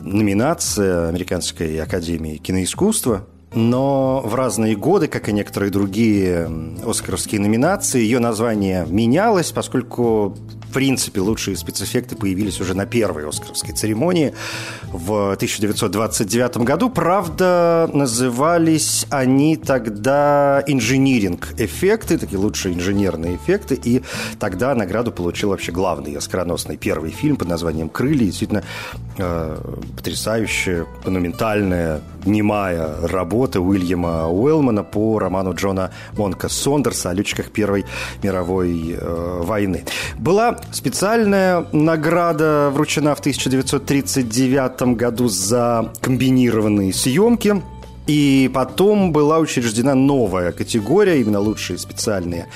номинация 0.03 1.09
Американской 1.09 1.81
академии 1.81 2.37
киноискусства, 2.37 3.27
но 3.53 4.21
в 4.25 4.35
разные 4.35 4.77
годы, 4.77 5.09
как 5.09 5.29
и 5.29 5.33
некоторые 5.33 5.71
другие 5.71 6.51
оскаровские 6.85 7.41
номинации, 7.41 8.01
ее 8.01 8.19
название 8.21 8.87
менялось, 8.89 9.51
поскольку 9.51 10.37
в 10.71 10.73
принципе, 10.73 11.21
лучшие 11.21 11.57
спецэффекты 11.57 12.15
появились 12.15 12.61
уже 12.61 12.75
на 12.75 12.87
первой 12.87 13.29
Оскаровской 13.29 13.75
церемонии 13.75 14.33
в 14.93 15.33
1929 15.33 16.59
году. 16.59 16.91
Правда, 16.91 17.91
назывались 17.93 19.05
они 19.11 19.57
тогда 19.57 20.63
инжиниринг-эффекты, 20.65 22.19
такие 22.19 22.39
лучшие 22.39 22.77
инженерные 22.77 23.35
эффекты, 23.35 23.75
и 23.83 24.03
тогда 24.39 24.73
награду 24.77 25.11
получил 25.11 25.49
вообще 25.49 25.73
главный 25.73 26.15
оскароносный 26.15 26.77
первый 26.77 27.11
фильм 27.11 27.37
под 27.37 27.49
названием 27.49 27.89
«Крылья». 27.89 28.27
Действительно, 28.27 28.63
э, 29.19 29.77
потрясающая, 29.97 30.87
монументальная, 31.05 32.01
немая 32.25 32.95
работа 33.09 33.40
Уильяма 33.47 34.29
Уэллмана 34.29 34.85
по 34.85 35.19
роману 35.19 35.55
Джона 35.55 35.91
Монка 36.17 36.49
Сондерса 36.49 37.11
о 37.11 37.15
летчиках 37.15 37.51
Первой 37.51 37.85
мировой 38.23 38.97
э, 38.99 39.41
войны. 39.43 39.85
Была 40.19 40.59
Специальная 40.73 41.67
награда 41.73 42.71
вручена 42.73 43.15
в 43.15 43.21
1939 43.21 44.97
году 44.97 45.29
за 45.29 45.93
комбинированные 46.01 46.93
съемки. 46.93 47.63
И 48.07 48.51
потом 48.53 49.13
была 49.13 49.39
учреждена 49.39 49.95
новая 49.95 50.53
категория, 50.53 51.21
именно 51.21 51.39
лучшие 51.39 51.79
специальные 51.79 52.49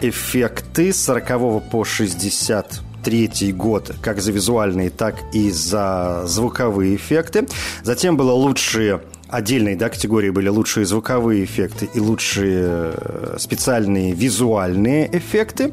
эффекты 0.00 0.92
с 0.92 1.04
40 1.04 1.70
по 1.70 1.84
60 1.84 2.80
третий 3.02 3.52
год, 3.52 3.94
как 4.00 4.20
за 4.20 4.32
визуальные, 4.32 4.90
так 4.90 5.16
и 5.32 5.50
за 5.50 6.22
звуковые 6.26 6.96
эффекты. 6.96 7.46
Затем 7.82 8.16
было 8.16 8.32
лучшие 8.32 9.02
отдельные 9.32 9.76
да, 9.76 9.88
категории 9.88 10.30
были 10.30 10.48
лучшие 10.48 10.84
звуковые 10.84 11.44
эффекты 11.44 11.88
и 11.92 11.98
лучшие 11.98 12.92
э, 12.94 13.36
специальные 13.38 14.12
визуальные 14.12 15.08
эффекты. 15.16 15.72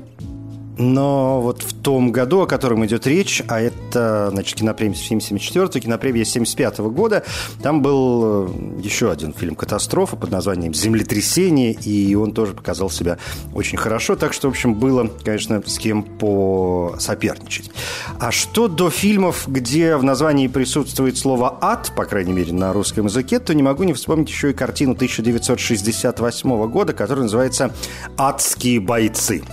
Но 0.79 1.41
вот 1.41 1.61
в 1.61 1.73
том 1.81 2.13
году, 2.13 2.41
о 2.41 2.47
котором 2.47 2.85
идет 2.85 3.05
речь, 3.05 3.43
а 3.49 3.59
это, 3.59 4.29
значит, 4.31 4.57
кинопремия 4.57 4.95
74 4.95 5.67
кинопремия 5.81 6.23
75 6.23 6.79
года, 6.79 7.23
там 7.61 7.81
был 7.81 8.47
э, 8.47 8.79
еще 8.81 9.11
один 9.11 9.33
фильм 9.33 9.55
«Катастрофа» 9.55 10.15
под 10.15 10.31
названием 10.31 10.73
«Землетрясение», 10.73 11.73
и 11.73 12.15
он 12.15 12.31
тоже 12.31 12.53
показал 12.53 12.89
себя 12.89 13.17
очень 13.53 13.77
хорошо, 13.77 14.15
так 14.15 14.31
что, 14.31 14.47
в 14.47 14.51
общем, 14.51 14.73
было, 14.73 15.11
конечно, 15.21 15.61
с 15.65 15.77
кем 15.77 16.03
посоперничать. 16.03 17.69
А 18.17 18.31
что 18.31 18.69
до 18.69 18.89
фильмов, 18.89 19.49
где 19.49 19.97
в 19.97 20.03
названии 20.05 20.47
присутствует 20.47 21.17
слово 21.17 21.57
«ад», 21.59 21.91
по 21.93 22.05
крайней 22.05 22.31
мере, 22.31 22.53
на 22.53 22.71
русском 22.71 23.07
языке, 23.07 23.39
то 23.39 23.53
не 23.53 23.63
могу 23.63 23.83
не 23.83 23.91
вспомнить 23.91 24.29
еще 24.29 24.51
и 24.51 24.53
картину 24.53 24.93
1968 24.93 26.67
года, 26.69 26.93
которая 26.93 27.23
называется 27.23 27.75
«Адские 28.15 28.79
бойцы». 28.79 29.43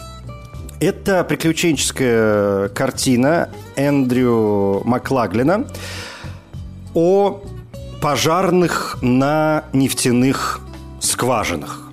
Это 0.79 1.25
приключенческая 1.25 2.69
картина 2.69 3.49
Эндрю 3.77 4.83
Маклаглина 4.85 5.67
о 6.93 7.43
пожарных 8.03 8.99
на 9.01 9.65
нефтяных 9.73 10.61
скважинах. 11.01 11.86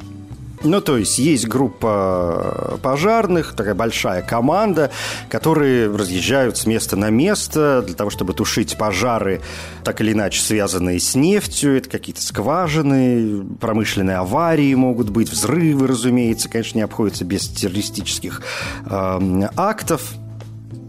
Ну, 0.63 0.79
то 0.79 0.97
есть 0.97 1.19
есть 1.19 1.47
группа 1.47 2.79
пожарных, 2.81 3.53
такая 3.53 3.75
большая 3.75 4.21
команда, 4.21 4.91
которые 5.29 5.93
разъезжают 5.93 6.57
с 6.57 6.65
места 6.65 6.95
на 6.95 7.09
место 7.09 7.83
для 7.85 7.95
того, 7.95 8.09
чтобы 8.09 8.33
тушить 8.33 8.77
пожары, 8.77 9.41
так 9.83 9.99
или 9.99 10.13
иначе 10.13 10.41
связанные 10.41 10.99
с 10.99 11.15
нефтью. 11.15 11.77
Это 11.77 11.89
какие-то 11.89 12.21
скважины, 12.21 13.43
промышленные 13.59 14.17
аварии 14.17 14.73
могут 14.73 15.09
быть, 15.09 15.29
взрывы, 15.29 15.87
разумеется. 15.87 16.49
Конечно, 16.49 16.77
не 16.77 16.83
обходится 16.83 17.25
без 17.25 17.47
террористических 17.49 18.41
э, 18.85 19.49
актов. 19.57 20.13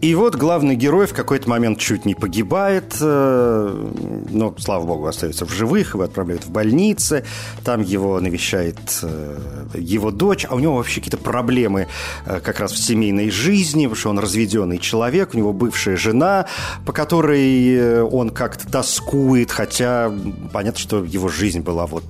И 0.05 0.13
вот 0.13 0.35
главный 0.35 0.75
герой 0.75 1.07
в 1.07 1.15
какой-то 1.15 1.49
момент 1.49 1.79
чуть 1.79 2.05
не 2.05 2.13
погибает, 2.13 2.95
э, 3.01 3.89
но, 4.29 4.53
слава 4.59 4.85
богу, 4.85 5.07
остается 5.07 5.47
в 5.47 5.51
живых, 5.51 5.95
его 5.95 6.03
отправляют 6.03 6.45
в 6.45 6.51
больницы, 6.51 7.25
там 7.63 7.81
его 7.81 8.19
навещает 8.19 8.77
э, 9.01 9.37
его 9.73 10.11
дочь, 10.11 10.45
а 10.47 10.53
у 10.53 10.59
него 10.59 10.75
вообще 10.75 11.01
какие-то 11.01 11.17
проблемы 11.17 11.87
э, 12.27 12.39
как 12.39 12.59
раз 12.59 12.73
в 12.73 12.77
семейной 12.77 13.31
жизни, 13.31 13.87
потому 13.87 13.95
что 13.95 14.09
он 14.11 14.19
разведенный 14.19 14.77
человек, 14.77 15.33
у 15.33 15.37
него 15.39 15.53
бывшая 15.53 15.97
жена, 15.97 16.45
по 16.85 16.93
которой 16.93 18.03
он 18.03 18.29
как-то 18.29 18.71
тоскует, 18.71 19.49
хотя 19.49 20.13
понятно, 20.53 20.79
что 20.79 21.03
его 21.03 21.29
жизнь 21.29 21.61
была 21.61 21.87
вот 21.87 22.03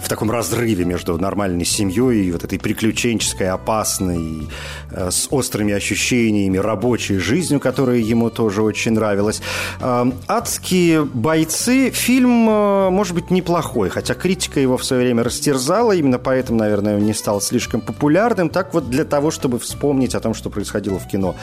в 0.00 0.08
таком 0.08 0.30
разрыве 0.30 0.84
между 0.84 1.18
нормальной 1.18 1.64
семьей 1.64 2.26
и 2.26 2.32
вот 2.32 2.44
этой 2.44 2.58
приключенческой, 2.58 3.50
опасной, 3.50 4.48
э, 4.90 5.10
с 5.10 5.28
острыми 5.30 5.74
ощущениями 5.74 6.58
рабочей 6.58 7.18
жизнью, 7.18 7.60
которая 7.60 7.98
ему 7.98 8.30
тоже 8.30 8.62
очень 8.62 8.92
нравилась. 8.92 9.40
Э, 9.80 10.10
«Адские 10.26 11.04
бойцы» 11.04 11.90
фильм, 11.90 12.48
э, 12.48 12.90
может 12.90 13.14
быть, 13.14 13.30
неплохой, 13.30 13.88
хотя 13.88 14.14
критика 14.14 14.60
его 14.60 14.76
в 14.76 14.84
свое 14.84 15.02
время 15.02 15.24
растерзала, 15.24 15.92
именно 15.92 16.18
поэтому, 16.18 16.58
наверное, 16.58 16.96
он 16.96 17.04
не 17.04 17.14
стал 17.14 17.40
слишком 17.40 17.80
популярным. 17.80 18.48
Так 18.48 18.74
вот, 18.74 18.90
для 18.90 19.04
того, 19.04 19.30
чтобы 19.30 19.58
вспомнить 19.58 20.14
о 20.14 20.20
том, 20.20 20.34
что 20.34 20.50
происходило 20.50 20.98
в 20.98 21.08
кино 21.08 21.34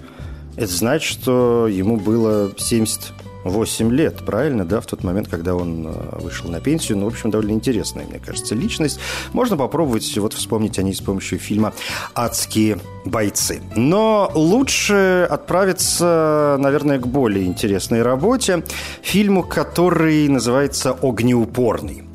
Это 0.56 0.72
значит, 0.72 1.20
что 1.20 1.68
ему 1.68 1.96
было 1.96 2.50
70 2.56 3.12
8 3.48 3.90
лет, 3.92 4.24
правильно, 4.24 4.64
да, 4.64 4.80
в 4.80 4.86
тот 4.86 5.04
момент, 5.04 5.28
когда 5.28 5.54
он 5.54 5.86
э, 5.86 6.18
вышел 6.20 6.48
на 6.50 6.60
пенсию. 6.60 6.98
Ну, 6.98 7.04
в 7.04 7.08
общем, 7.08 7.30
довольно 7.30 7.52
интересная, 7.52 8.06
мне 8.06 8.18
кажется, 8.18 8.54
личность. 8.54 8.98
Можно 9.32 9.56
попробовать 9.56 10.16
вот 10.18 10.32
вспомнить 10.32 10.78
о 10.78 10.82
ней 10.82 10.94
с 10.94 11.00
помощью 11.00 11.38
фильма 11.38 11.72
«Адские 12.14 12.78
бойцы». 13.04 13.60
Но 13.76 14.30
лучше 14.34 15.26
отправиться, 15.30 16.56
наверное, 16.58 16.98
к 16.98 17.06
более 17.06 17.46
интересной 17.46 18.02
работе. 18.02 18.64
Фильму, 19.02 19.42
который 19.42 20.28
называется 20.28 20.96
«Огнеупорный». 21.02 22.07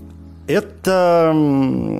Это 0.45 1.33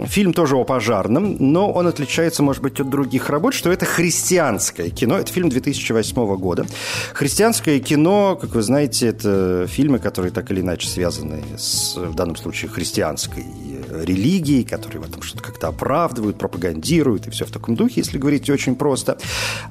фильм 0.07 0.33
тоже 0.33 0.57
о 0.57 0.65
пожарном, 0.65 1.37
но 1.39 1.71
он 1.71 1.87
отличается, 1.87 2.43
может 2.43 2.61
быть, 2.61 2.79
от 2.79 2.89
других 2.89 3.29
работ, 3.29 3.53
что 3.53 3.71
это 3.71 3.85
христианское 3.85 4.89
кино. 4.89 5.17
Это 5.17 5.31
фильм 5.31 5.47
2008 5.47 6.35
года. 6.35 6.65
Христианское 7.13 7.79
кино, 7.79 8.37
как 8.39 8.53
вы 8.55 8.61
знаете, 8.61 9.07
это 9.07 9.65
фильмы, 9.67 9.99
которые 9.99 10.31
так 10.31 10.51
или 10.51 10.59
иначе 10.59 10.89
связаны 10.89 11.41
с, 11.57 11.95
в 11.95 12.15
данном 12.15 12.35
случае, 12.35 12.69
христианской 12.69 13.45
религией, 14.01 14.63
которые 14.65 15.01
в 15.01 15.05
этом 15.05 15.21
что-то 15.21 15.43
как-то 15.43 15.69
оправдывают, 15.69 16.37
пропагандируют 16.37 17.27
и 17.27 17.29
все 17.29 17.45
в 17.45 17.51
таком 17.51 17.75
духе, 17.75 18.01
если 18.01 18.17
говорить 18.17 18.49
очень 18.49 18.75
просто. 18.75 19.17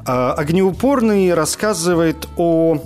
А 0.07 0.33
«Огнеупорный» 0.33 1.35
рассказывает 1.35 2.29
о 2.37 2.79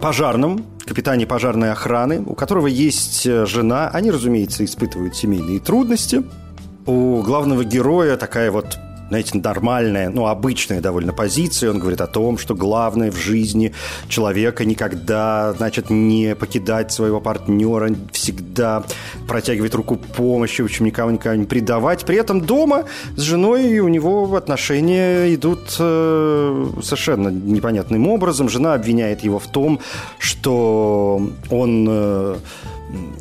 пожарном, 0.00 0.64
капитане 0.90 1.24
пожарной 1.24 1.70
охраны, 1.70 2.20
у 2.26 2.34
которого 2.34 2.66
есть 2.66 3.24
э, 3.24 3.46
жена. 3.46 3.88
Они, 3.90 4.10
разумеется, 4.10 4.64
испытывают 4.64 5.14
семейные 5.14 5.60
трудности. 5.60 6.24
У 6.84 7.22
главного 7.22 7.64
героя 7.64 8.16
такая 8.16 8.50
вот 8.50 8.76
знаете, 9.10 9.38
нормальная, 9.38 10.08
ну, 10.08 10.26
обычная 10.26 10.80
довольно 10.80 11.12
позиция. 11.12 11.70
Он 11.70 11.80
говорит 11.80 12.00
о 12.00 12.06
том, 12.06 12.38
что 12.38 12.54
главное 12.54 13.10
в 13.10 13.16
жизни 13.16 13.74
человека 14.08 14.64
никогда, 14.64 15.52
значит, 15.54 15.90
не 15.90 16.36
покидать 16.36 16.92
своего 16.92 17.20
партнера, 17.20 17.90
всегда 18.12 18.84
протягивать 19.26 19.74
руку 19.74 19.96
помощи, 19.96 20.62
в 20.62 20.66
общем, 20.66 20.86
никого 20.86 21.10
никого 21.10 21.34
не 21.34 21.44
предавать. 21.44 22.04
При 22.04 22.16
этом 22.16 22.40
дома 22.40 22.84
с 23.16 23.20
женой 23.20 23.80
у 23.80 23.88
него 23.88 24.36
отношения 24.36 25.34
идут 25.34 25.76
э, 25.80 26.66
совершенно 26.80 27.28
непонятным 27.28 28.06
образом. 28.06 28.48
Жена 28.48 28.74
обвиняет 28.74 29.24
его 29.24 29.40
в 29.40 29.48
том, 29.48 29.80
что 30.18 31.20
он... 31.50 31.86
Э, 31.90 32.36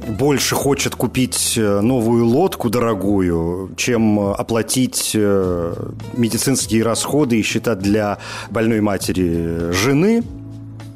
больше 0.07 0.55
хочет 0.55 0.95
купить 0.95 1.53
э, 1.57 1.81
новую 1.81 2.25
лодку 2.25 2.69
дорогую, 2.69 3.71
чем 3.77 4.19
оплатить 4.19 5.11
э, 5.13 5.73
медицинские 6.13 6.83
расходы 6.83 7.39
и 7.39 7.43
счета 7.43 7.75
для 7.75 8.17
больной 8.49 8.81
матери 8.81 9.71
жены. 9.71 10.23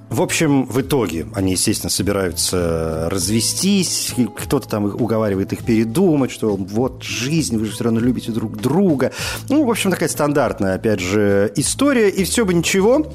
В 0.10 0.22
общем, 0.22 0.66
в 0.66 0.80
итоге 0.80 1.26
они, 1.34 1.54
естественно, 1.54 1.90
собираются 1.90 3.08
развестись, 3.10 4.14
кто-то 4.36 4.70
там 4.70 4.86
уговаривает 4.86 5.54
их 5.54 5.66
передумать, 5.66 6.30
что 6.30 6.56
вот 6.56 7.02
жизнь, 7.02 7.58
вы 7.58 7.66
же 7.66 7.72
все 7.72 7.86
равно 7.86 8.00
любите 8.00 8.32
друг 8.32 8.58
друга. 8.58 9.12
Ну, 9.50 9.66
в 9.66 9.72
общем, 9.72 9.90
такая 9.90 10.10
стандартная, 10.10 10.76
опять 10.76 11.00
же, 11.00 11.52
история, 11.56 12.10
и 12.10 12.24
все 12.26 12.46
бы 12.46 12.54
ничего, 12.54 13.12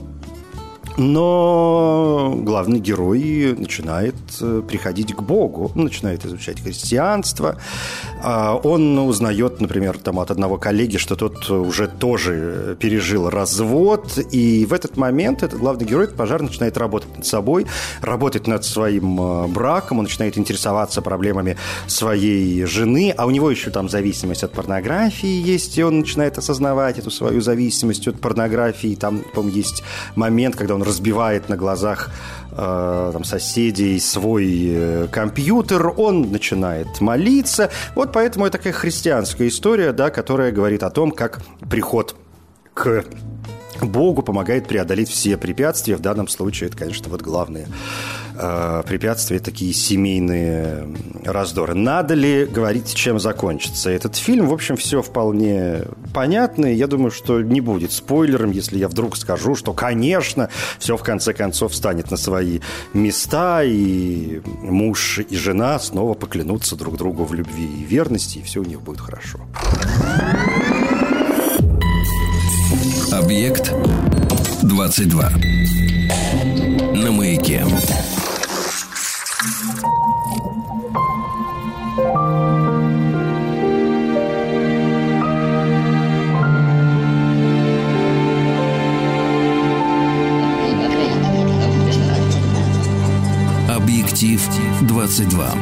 но 0.98 2.34
главный 2.36 2.80
герой 2.80 3.54
начинает 3.56 4.16
э, 4.40 4.62
приходить 4.66 5.14
к 5.14 5.22
Богу, 5.22 5.70
начинает 5.76 6.26
изучать 6.26 6.60
христианство. 6.60 7.56
А 8.22 8.56
он 8.56 8.98
узнает, 8.98 9.60
например, 9.60 9.98
там, 9.98 10.18
от 10.18 10.32
одного 10.32 10.58
коллеги, 10.58 10.96
что 10.96 11.14
тот 11.14 11.48
уже 11.48 11.86
тоже 11.86 12.76
пережил 12.80 13.30
развод. 13.30 14.18
И 14.32 14.66
в 14.66 14.72
этот 14.72 14.96
момент 14.96 15.42
этот 15.44 15.60
главный 15.60 15.86
герой, 15.86 16.04
этот 16.04 16.16
пожар, 16.16 16.42
начинает 16.42 16.76
работать 16.76 17.16
над 17.16 17.26
собой, 17.26 17.66
работать 18.00 18.48
над 18.48 18.64
своим 18.64 19.20
э, 19.20 19.46
браком, 19.46 19.98
он 19.98 20.04
начинает 20.04 20.36
интересоваться 20.36 21.00
проблемами 21.00 21.56
своей 21.86 22.64
жены, 22.64 23.14
а 23.16 23.26
у 23.26 23.30
него 23.30 23.50
еще 23.50 23.70
там 23.70 23.88
зависимость 23.88 24.42
от 24.42 24.52
порнографии 24.52 25.28
есть, 25.28 25.78
и 25.78 25.84
он 25.84 26.00
начинает 26.00 26.38
осознавать 26.38 26.98
эту 26.98 27.12
свою 27.12 27.40
зависимость 27.40 28.08
от 28.08 28.20
порнографии. 28.20 28.96
Там, 28.96 29.20
по-моему, 29.32 29.56
есть 29.56 29.84
момент, 30.16 30.56
когда 30.56 30.74
он 30.74 30.87
разбивает 30.88 31.48
на 31.48 31.56
глазах 31.56 32.10
э, 32.52 33.10
там, 33.12 33.24
соседей 33.24 34.00
свой 34.00 34.66
э, 34.68 35.06
компьютер, 35.10 35.92
он 35.96 36.32
начинает 36.32 37.00
молиться. 37.00 37.70
Вот 37.94 38.12
поэтому 38.12 38.46
это 38.46 38.58
такая 38.58 38.72
христианская 38.72 39.48
история, 39.48 39.92
да, 39.92 40.10
которая 40.10 40.50
говорит 40.50 40.82
о 40.82 40.90
том, 40.90 41.12
как 41.12 41.40
приход 41.70 42.16
к 42.74 43.04
Богу 43.82 44.22
помогает 44.22 44.66
преодолеть 44.66 45.08
все 45.08 45.36
препятствия. 45.36 45.96
В 45.96 46.00
данном 46.00 46.28
случае 46.28 46.68
это, 46.68 46.78
конечно, 46.78 47.08
вот 47.08 47.22
главные 47.22 47.68
э, 48.38 48.82
препятствия, 48.86 49.38
такие 49.38 49.72
семейные 49.72 50.88
раздоры. 51.24 51.74
Надо 51.74 52.14
ли 52.14 52.46
говорить, 52.46 52.94
чем 52.94 53.18
закончится 53.18 53.90
этот 53.90 54.16
фильм? 54.16 54.46
В 54.46 54.52
общем, 54.52 54.76
все 54.76 55.02
вполне 55.02 55.82
понятно. 56.14 56.66
Я 56.66 56.86
думаю, 56.86 57.10
что 57.10 57.40
не 57.40 57.60
будет 57.60 57.92
спойлером, 57.92 58.50
если 58.50 58.78
я 58.78 58.88
вдруг 58.88 59.16
скажу, 59.16 59.54
что, 59.54 59.72
конечно, 59.72 60.48
все 60.78 60.96
в 60.96 61.02
конце 61.02 61.32
концов 61.32 61.72
встанет 61.72 62.10
на 62.10 62.16
свои 62.16 62.60
места, 62.94 63.62
и 63.64 64.40
муж 64.62 65.18
и 65.18 65.36
жена 65.36 65.78
снова 65.78 66.14
поклянутся 66.14 66.76
друг 66.76 66.96
другу 66.96 67.24
в 67.24 67.34
любви 67.34 67.64
и 67.64 67.84
верности, 67.84 68.38
и 68.38 68.42
все 68.42 68.60
у 68.60 68.64
них 68.64 68.80
будет 68.80 69.00
хорошо. 69.00 69.40
Объект 73.12 73.72
22. 74.62 75.30
На 76.94 77.10
маяке. 77.10 77.64
22. 94.98 95.54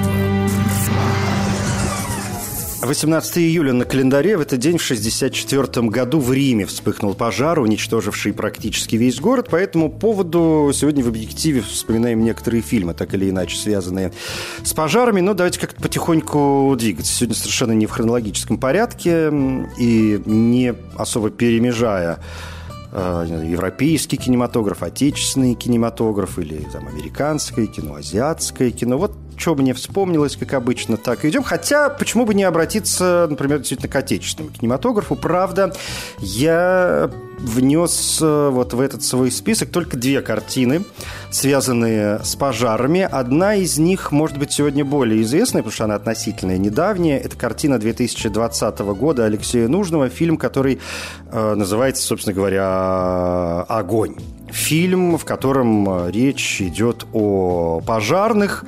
18 2.81 3.39
июля 3.39 3.75
на 3.75 3.85
календаре 3.85 4.39
в 4.39 4.41
этот 4.41 4.61
день 4.61 4.79
в 4.79 4.83
1964 4.83 5.89
году 5.89 6.21
в 6.21 6.33
Риме 6.33 6.65
вспыхнул 6.65 7.13
пожар, 7.13 7.59
уничтоживший 7.59 8.33
практически 8.33 8.97
весь 8.97 9.21
город. 9.21 9.51
По 9.51 9.57
этому 9.57 9.91
поводу 9.91 10.71
сегодня 10.73 11.05
в 11.05 11.09
«Объективе» 11.09 11.61
вспоминаем 11.61 12.25
некоторые 12.25 12.63
фильмы, 12.63 12.95
так 12.95 13.13
или 13.13 13.29
иначе 13.29 13.59
связанные 13.59 14.11
с 14.65 14.73
пожарами. 14.73 15.21
Но 15.21 15.35
давайте 15.35 15.61
как-то 15.61 15.83
потихоньку 15.83 16.75
двигаться. 16.79 17.13
Сегодня 17.13 17.35
совершенно 17.35 17.73
не 17.73 17.85
в 17.85 17.91
хронологическом 17.91 18.57
порядке 18.57 19.29
и 19.79 20.23
не 20.25 20.75
особо 20.97 21.29
перемежая 21.29 22.21
европейский 22.97 24.17
кинематограф, 24.17 24.83
отечественный 24.83 25.55
кинематограф 25.55 26.39
или 26.39 26.67
там, 26.73 26.89
американское 26.89 27.67
кино, 27.67 27.97
азиатское 27.97 28.71
кино. 28.71 28.97
Вот 28.97 29.13
что 29.37 29.55
мне 29.55 29.75
вспомнилось, 29.75 30.37
как 30.37 30.55
обычно, 30.55 30.97
так 30.97 31.25
идем. 31.27 31.43
Хотя, 31.43 31.91
почему 31.91 32.25
бы 32.25 32.35
не 32.35 32.45
обратиться, 32.45 33.27
например, 33.29 33.59
действительно 33.59 33.93
к 33.93 33.97
отечественному 33.97 34.55
кинематографу. 34.55 35.15
Правда, 35.15 35.75
я 36.19 37.11
внес 37.39 38.19
э, 38.23 38.49
вот 38.51 38.75
в 38.75 38.81
этот 38.81 39.03
свой 39.03 39.31
список 39.31 39.71
только 39.71 39.97
две 39.97 40.21
картины, 40.23 40.85
связанные 41.31 42.21
с 42.25 42.35
пожарами. 42.37 43.01
Одна 43.01 43.55
из 43.55 43.79
них, 43.79 44.13
может 44.13 44.39
быть, 44.39 44.53
сегодня 44.53 44.85
более 44.85 45.23
известная, 45.23 45.63
потому 45.63 45.75
что 45.75 45.85
она 45.85 45.95
относительно 45.97 46.57
недавняя. 46.57 47.19
Это 47.19 47.37
картина 47.37 47.79
2020 47.79 48.79
года 48.79 49.25
Алексея 49.25 49.69
Нужного, 49.69 50.09
фильм, 50.09 50.37
который 50.37 50.81
э, 51.31 51.55
называется, 51.55 52.03
собственно 52.03 52.35
говоря, 52.35 53.63
«Огонь». 53.63 54.17
Фильм, 54.51 55.19
в 55.19 55.25
котором 55.25 55.89
э, 55.89 56.11
речь 56.13 56.61
идет 56.63 57.07
о 57.13 57.81
пожарных, 57.87 58.65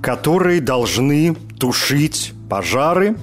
которые 0.00 0.60
должны 0.60 1.34
тушить 1.58 2.32
пожары, 2.48 3.16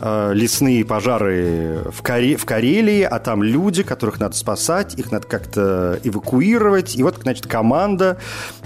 э, 0.00 0.32
лесные 0.34 0.84
пожары 0.84 1.82
в, 1.90 2.02
Каре, 2.02 2.36
в 2.36 2.44
Карелии, 2.44 3.02
а 3.02 3.18
там 3.18 3.42
люди, 3.42 3.82
которых 3.82 4.20
надо 4.20 4.36
спасать, 4.36 4.98
их 4.98 5.12
надо 5.12 5.26
как-то 5.26 5.98
эвакуировать. 6.02 6.96
И 6.96 7.02
вот, 7.02 7.18
значит, 7.22 7.46
команда 7.46 8.18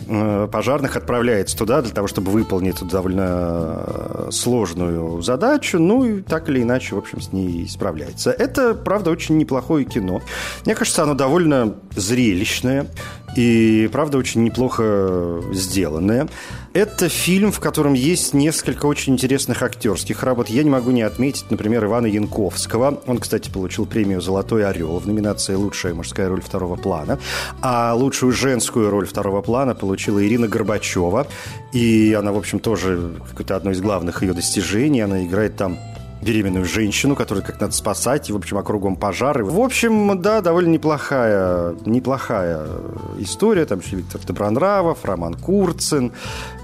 э, 0.07 0.49
пожарных 0.51 0.97
отправляется 0.97 1.57
туда 1.57 1.83
для 1.83 1.93
того, 1.93 2.07
чтобы 2.07 2.31
выполнить 2.31 2.77
эту 2.77 2.87
довольно 2.87 4.31
сложную 4.31 5.23
задачу. 5.23 5.79
Ну 5.79 6.05
и 6.05 6.23
так 6.23 6.49
или 6.49 6.63
иначе, 6.63 6.95
в 6.95 6.99
общем, 6.99 7.21
с 7.21 7.33
ней 7.33 7.69
справляется. 7.69 8.31
Это, 8.31 8.75
правда, 8.75 9.11
очень 9.11 9.37
неплохое 9.37 9.85
кино. 9.85 10.23
Мне 10.65 10.75
кажется, 10.75 11.03
оно 11.03 11.15
довольно 11.15 11.75
зрелищное 11.97 12.87
и, 13.37 13.89
правда, 13.93 14.19
очень 14.19 14.45
неплохо 14.45 15.43
сделанное. 15.53 16.29
Это 16.73 17.09
фильм, 17.09 17.53
в 17.53 17.61
котором 17.61 17.95
есть 17.95 18.35
несколько 18.35 18.87
очень 18.87 19.13
интересных 19.13 19.63
актерских 19.63 20.23
работ. 20.25 20.49
Я 20.49 20.65
не 20.65 20.71
могу 20.71 20.91
не 20.91 21.03
отметить, 21.03 21.51
например, 21.51 21.85
Ивана 21.85 22.07
Янковского. 22.07 23.01
Он, 23.07 23.19
кстати, 23.19 23.51
получил 23.51 23.87
премию 23.87 24.21
«Золотой 24.21 24.67
орел» 24.67 24.99
в 24.99 25.07
номинации 25.07 25.55
«Лучшая 25.55 25.95
мужская 25.95 26.29
роль 26.29 26.43
второго 26.43 26.77
плана». 26.77 27.19
А 27.63 27.95
лучшую 27.95 28.33
женскую 28.33 28.91
роль 28.91 29.07
второго 29.07 29.41
плана 29.41 29.75
получила 29.75 30.25
Ирина 30.25 30.49
Горбачева. 30.49 31.27
И 31.73 32.17
она, 32.19 32.33
в 32.33 32.39
общем, 32.39 32.59
тоже 32.59 33.15
какое-то 33.29 33.57
одно 33.57 33.71
из 33.71 33.81
главных 33.81 34.23
ее 34.23 34.33
достижений. 34.33 35.01
Она 35.01 35.25
играет 35.25 35.57
там 35.57 35.79
беременную 36.23 36.65
женщину, 36.65 37.17
которую 37.17 37.45
как 37.45 37.61
надо 37.61 37.73
спасать, 37.73 38.31
и, 38.31 38.33
в 38.33 38.37
общем, 38.37 38.59
округом 38.59 38.97
пожары. 38.97 39.45
В 39.45 39.61
общем, 39.61 40.21
да, 40.21 40.41
довольно 40.41 40.71
неплохая, 40.71 41.75
неплохая 41.85 42.67
история. 43.19 43.67
Там 43.67 43.81
еще 43.81 43.97
Виктор 43.97 44.21
Добронравов, 44.23 45.05
Роман 45.05 45.35
Курцин, 45.35 46.13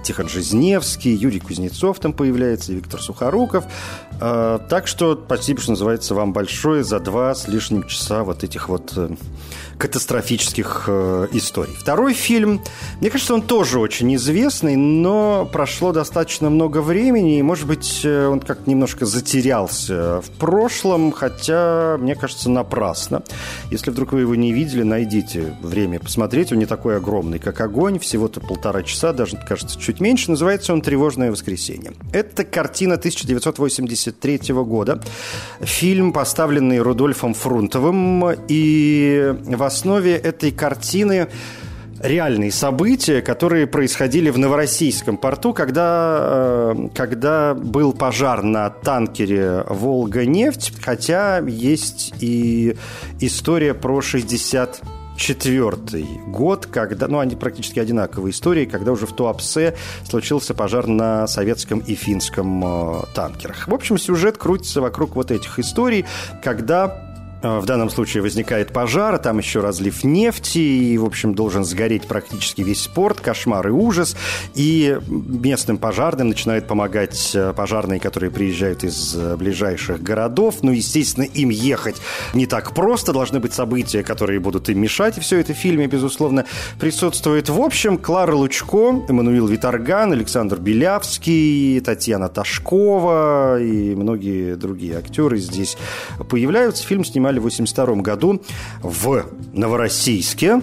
Тихон 0.03 0.29
Жизневский, 0.29 1.15
Юрий 1.15 1.41
Кузнецов 1.41 1.99
там 1.99 2.13
появляется, 2.13 2.73
Виктор 2.73 3.01
Сухоруков. 3.01 3.65
А, 4.21 4.59
так 4.59 4.87
что 4.87 5.21
спасибо, 5.27 5.61
что 5.61 5.73
называется, 5.73 6.15
вам 6.15 6.33
большое 6.33 6.83
за 6.85 7.01
два 7.01 7.35
с 7.35 7.49
лишним 7.49 7.87
часа 7.87 8.25
вот 8.25 8.45
этих 8.45 8.69
вот 8.69 8.93
э, 8.97 9.11
катастрофических 9.81 10.85
э, 10.89 11.29
историй. 11.33 11.75
Второй 11.75 12.13
фильм, 12.13 12.61
мне 13.01 13.09
кажется, 13.09 13.33
он 13.33 13.41
тоже 13.41 13.81
очень 13.81 14.15
известный, 14.15 14.77
но 14.77 15.49
прошло 15.51 15.93
достаточно 15.93 16.51
много 16.51 16.83
времени, 16.83 17.39
и, 17.39 17.43
может 17.43 17.67
быть, 17.67 18.03
э, 18.05 18.27
он 18.27 18.41
как-то 18.41 18.69
немножко 18.69 19.07
затерялся 19.07 20.21
в 20.21 20.31
прошлом, 20.39 21.13
хотя, 21.13 21.97
мне 21.99 22.15
кажется, 22.15 22.51
напрасно. 22.51 23.23
Если 23.71 23.91
вдруг 23.91 24.13
вы 24.13 24.21
его 24.21 24.35
не 24.35 24.53
видели, 24.53 24.83
найдите 24.83 25.57
время 25.63 25.99
посмотреть. 25.99 26.53
Он 26.53 26.59
не 26.59 26.67
такой 26.67 26.99
огромный, 26.99 27.39
как 27.39 27.61
огонь, 27.63 27.99
всего-то 27.99 28.41
полтора 28.41 28.83
часа, 28.83 29.15
даже, 29.15 29.39
кажется, 29.39 29.81
чуть 29.81 30.01
меньше. 30.01 30.31
Называется 30.31 30.75
он 30.75 30.83
«Тревожное 30.83 31.31
воскресенье». 31.31 31.93
Это 32.13 32.45
картина 32.45 32.97
1983 32.97 34.53
года. 34.53 35.01
Фильм, 35.61 36.13
поставленный 36.13 36.81
Рудольфом 36.81 37.33
Фрунтовым, 37.33 38.31
и 38.49 39.35
в 39.39 39.63
основе 39.71 40.17
этой 40.17 40.51
картины 40.51 41.29
реальные 42.01 42.51
события, 42.51 43.21
которые 43.21 43.67
происходили 43.67 44.31
в 44.31 44.39
Новороссийском 44.39 45.17
порту, 45.17 45.53
когда, 45.53 46.19
э, 46.75 46.89
когда 46.95 47.55
был 47.55 47.93
пожар 47.93 48.43
на 48.43 48.71
танкере 48.71 49.65
«Волга-нефть», 49.69 50.73
хотя 50.83 51.39
есть 51.47 52.15
и 52.21 52.77
история 53.21 53.75
про 53.75 54.01
60 54.01 54.81
четвертый 55.17 56.07
год, 56.27 56.67
когда, 56.67 57.07
ну, 57.07 57.19
они 57.19 57.37
практически 57.37 57.79
одинаковые 57.79 58.33
истории, 58.33 58.65
когда 58.65 58.91
уже 58.93 59.07
в 59.07 59.13
Туапсе 59.13 59.77
случился 60.09 60.55
пожар 60.55 60.87
на 60.87 61.27
советском 61.27 61.81
и 61.81 61.95
финском 61.95 62.65
э, 62.65 63.03
танкерах. 63.15 63.69
В 63.69 63.75
общем, 63.75 63.99
сюжет 63.99 64.39
крутится 64.39 64.81
вокруг 64.81 65.17
вот 65.17 65.31
этих 65.31 65.59
историй, 65.59 66.07
когда 66.43 67.10
в 67.43 67.65
данном 67.65 67.89
случае 67.89 68.23
возникает 68.23 68.73
пожар, 68.73 69.17
там 69.19 69.39
еще 69.39 69.61
разлив 69.61 70.05
нефти, 70.05 70.59
и, 70.59 70.99
в 70.99 71.05
общем, 71.07 71.35
должен 71.35 71.65
сгореть 71.65 72.07
практически 72.07 72.61
весь 72.61 72.83
спорт, 72.83 73.21
кошмар 73.21 73.67
и 73.69 73.71
ужас. 73.71 74.15
И 74.55 74.99
местным 75.09 75.79
пожарным 75.79 76.29
начинают 76.29 76.67
помогать 76.67 77.33
э, 77.35 77.55
пожарные, 77.57 77.99
которые 77.99 78.31
приезжают 78.31 78.85
из 78.85 79.17
э, 79.17 79.37
ближайших 79.37 80.03
городов. 80.03 80.57
Ну, 80.63 80.73
естественно, 80.73 81.25
им 81.25 81.49
ехать 81.49 81.97
не 82.35 82.47
так 82.47 82.75
просто, 82.75 83.13
должны 83.13 83.41
быть 83.41 83.55
события, 83.55 84.03
которые 84.03 84.39
будут 84.39 84.69
им 84.69 84.79
мешать, 84.81 85.19
все 85.19 85.39
это 85.39 85.55
в 85.55 85.57
фильме, 85.57 85.87
безусловно, 85.87 86.45
присутствует. 86.79 87.49
В 87.49 87.61
общем, 87.61 87.97
Клара 87.97 88.35
Лучко, 88.35 89.03
Эммануил 89.09 89.47
Виторган, 89.47 90.13
Александр 90.13 90.61
Белявский, 90.61 91.81
Татьяна 91.81 92.29
Ташкова 92.29 93.61
и 93.63 93.95
многие 93.95 94.57
другие 94.57 94.99
актеры 94.99 95.39
здесь 95.39 95.79
появляются. 96.29 96.87
Фильм 96.87 97.05
снимает 97.05 97.30
снимали 97.31 97.39
в 97.39 97.47
1982 97.47 98.03
году 98.03 98.43
в 98.83 99.25
Новороссийске, 99.53 100.61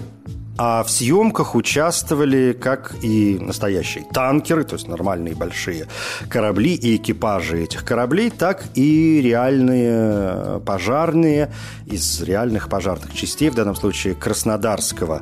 а 0.59 0.83
в 0.83 0.89
съемках 0.89 1.53
участвовали 1.55 2.57
как 2.59 2.95
и 3.03 3.37
настоящие 3.39 4.05
танкеры, 4.11 4.63
то 4.63 4.73
есть 4.75 4.87
нормальные 4.87 5.35
большие 5.35 5.85
корабли 6.29 6.73
и 6.73 6.95
экипажи 6.95 7.61
этих 7.63 7.85
кораблей, 7.85 8.31
так 8.31 8.63
и 8.73 9.21
реальные 9.21 10.59
пожарные 10.65 11.53
из 11.85 12.21
реальных 12.21 12.69
пожарных 12.69 13.13
частей, 13.13 13.51
в 13.51 13.55
данном 13.55 13.75
случае 13.75 14.15
Краснодарского 14.15 15.21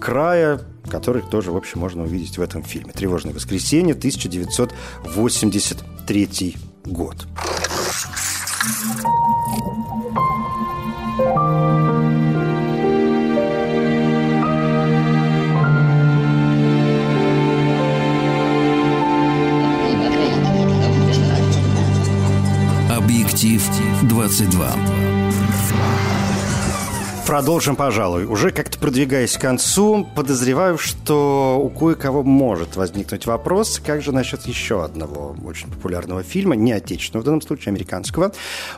края, 0.00 0.58
которых 0.90 1.30
тоже, 1.30 1.52
в 1.52 1.56
общем, 1.56 1.78
можно 1.78 2.02
увидеть 2.02 2.38
в 2.38 2.42
этом 2.42 2.64
фильме. 2.64 2.92
«Тревожное 2.92 3.32
воскресенье», 3.32 3.94
1983 3.94 6.56
год. 6.86 7.28
22. 24.22 24.76
Продолжим, 27.26 27.74
пожалуй. 27.74 28.24
Уже 28.24 28.52
как-то 28.52 28.78
продвигаясь 28.78 29.36
к 29.36 29.40
концу, 29.40 30.06
подозреваю, 30.14 30.78
что 30.78 31.60
у 31.60 31.68
кое-кого 31.70 32.22
может 32.22 32.76
возникнуть 32.76 33.26
вопрос, 33.26 33.82
как 33.84 34.00
же 34.00 34.12
насчет 34.12 34.42
еще 34.46 34.84
одного 34.84 35.34
очень 35.44 35.68
популярного 35.68 36.22
фильма, 36.22 36.54
не 36.54 36.70
отечественного 36.70 37.22
в 37.22 37.24
данном 37.24 37.42
случае, 37.42 37.72
американского, 37.72 38.32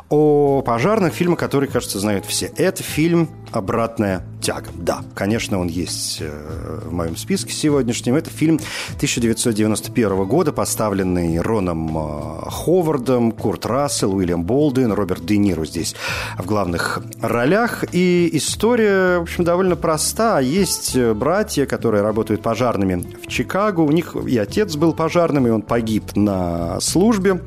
о 0.09 0.63
пожарных, 0.63 1.13
фильма, 1.13 1.37
который, 1.37 1.69
кажется, 1.69 1.99
знают 1.99 2.25
все. 2.25 2.47
Это 2.57 2.83
фильм 2.83 3.29
«Обратная 3.53 4.25
тягам. 4.45 4.75
Да, 4.77 5.03
конечно, 5.15 5.59
он 5.59 5.69
есть 5.69 6.19
э, 6.21 6.81
в 6.85 6.93
моем 6.93 7.17
списке 7.17 7.53
сегодняшнем. 7.53 8.15
Это 8.15 8.29
фильм 8.29 8.61
1991 8.97 10.25
года, 10.27 10.53
поставленный 10.53 11.41
Роном 11.41 11.97
э, 11.97 12.51
Ховардом, 12.51 13.33
Курт 13.33 13.65
Рассел, 13.65 14.15
Уильям 14.15 14.45
Болдуин, 14.45 14.93
Роберт 14.93 15.25
Де 15.25 15.39
Ниро 15.39 15.65
здесь 15.65 15.97
в 16.39 16.45
главных 16.45 17.01
ролях. 17.23 17.85
И 17.93 18.29
история, 18.35 19.19
в 19.19 19.23
общем, 19.23 19.45
довольно 19.45 19.77
проста. 19.77 20.41
Есть 20.41 20.97
братья, 20.97 21.65
которые 21.65 22.03
работают 22.03 22.43
пожарными 22.43 23.03
в 23.23 23.27
Чикаго. 23.29 23.81
У 23.81 23.91
них 23.91 24.15
и 24.15 24.37
отец 24.37 24.77
был 24.77 24.93
пожарным, 24.93 25.47
и 25.47 25.51
он 25.51 25.63
погиб 25.63 26.15
на 26.15 26.79
службе. 26.81 27.41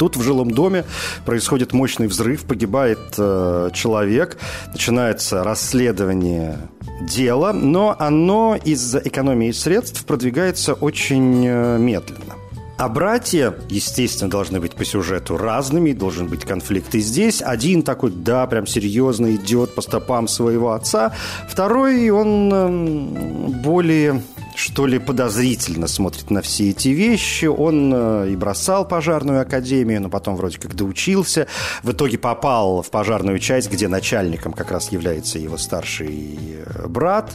Тут 0.00 0.16
в 0.16 0.22
жилом 0.22 0.50
доме 0.50 0.86
происходит 1.26 1.74
мощный 1.74 2.06
взрыв, 2.06 2.44
погибает 2.44 3.00
э, 3.18 3.68
человек, 3.74 4.38
начинается 4.72 5.44
расследование 5.44 6.56
дела, 7.02 7.52
но 7.52 7.94
оно 7.98 8.56
из-за 8.64 8.98
экономии 8.98 9.50
средств 9.50 10.06
продвигается 10.06 10.72
очень 10.72 11.44
э, 11.46 11.76
медленно. 11.78 12.36
А 12.78 12.88
братья, 12.88 13.54
естественно, 13.68 14.30
должны 14.30 14.58
быть 14.58 14.72
по 14.72 14.86
сюжету 14.86 15.36
разными, 15.36 15.92
должен 15.92 16.28
быть 16.28 16.46
конфликт 16.46 16.94
и 16.94 17.00
здесь. 17.00 17.42
Один 17.42 17.82
такой, 17.82 18.10
да, 18.10 18.46
прям 18.46 18.66
серьезно 18.66 19.34
идет 19.34 19.74
по 19.74 19.82
стопам 19.82 20.28
своего 20.28 20.72
отца. 20.72 21.12
Второй, 21.46 22.08
он 22.08 22.50
эм, 22.50 23.52
более 23.62 24.22
что 24.60 24.86
ли, 24.86 24.98
подозрительно 24.98 25.88
смотрит 25.88 26.30
на 26.30 26.42
все 26.42 26.70
эти 26.70 26.88
вещи. 26.88 27.46
Он 27.46 27.90
э, 27.94 28.28
и 28.30 28.36
бросал 28.36 28.86
пожарную 28.86 29.40
академию, 29.40 30.02
но 30.02 30.10
потом 30.10 30.36
вроде 30.36 30.58
как 30.58 30.74
доучился. 30.74 31.46
В 31.82 31.92
итоге 31.92 32.18
попал 32.18 32.82
в 32.82 32.90
пожарную 32.90 33.38
часть, 33.38 33.70
где 33.70 33.88
начальником 33.88 34.52
как 34.52 34.70
раз 34.70 34.92
является 34.92 35.38
его 35.38 35.56
старший 35.56 36.38
э, 36.66 36.86
брат. 36.88 37.32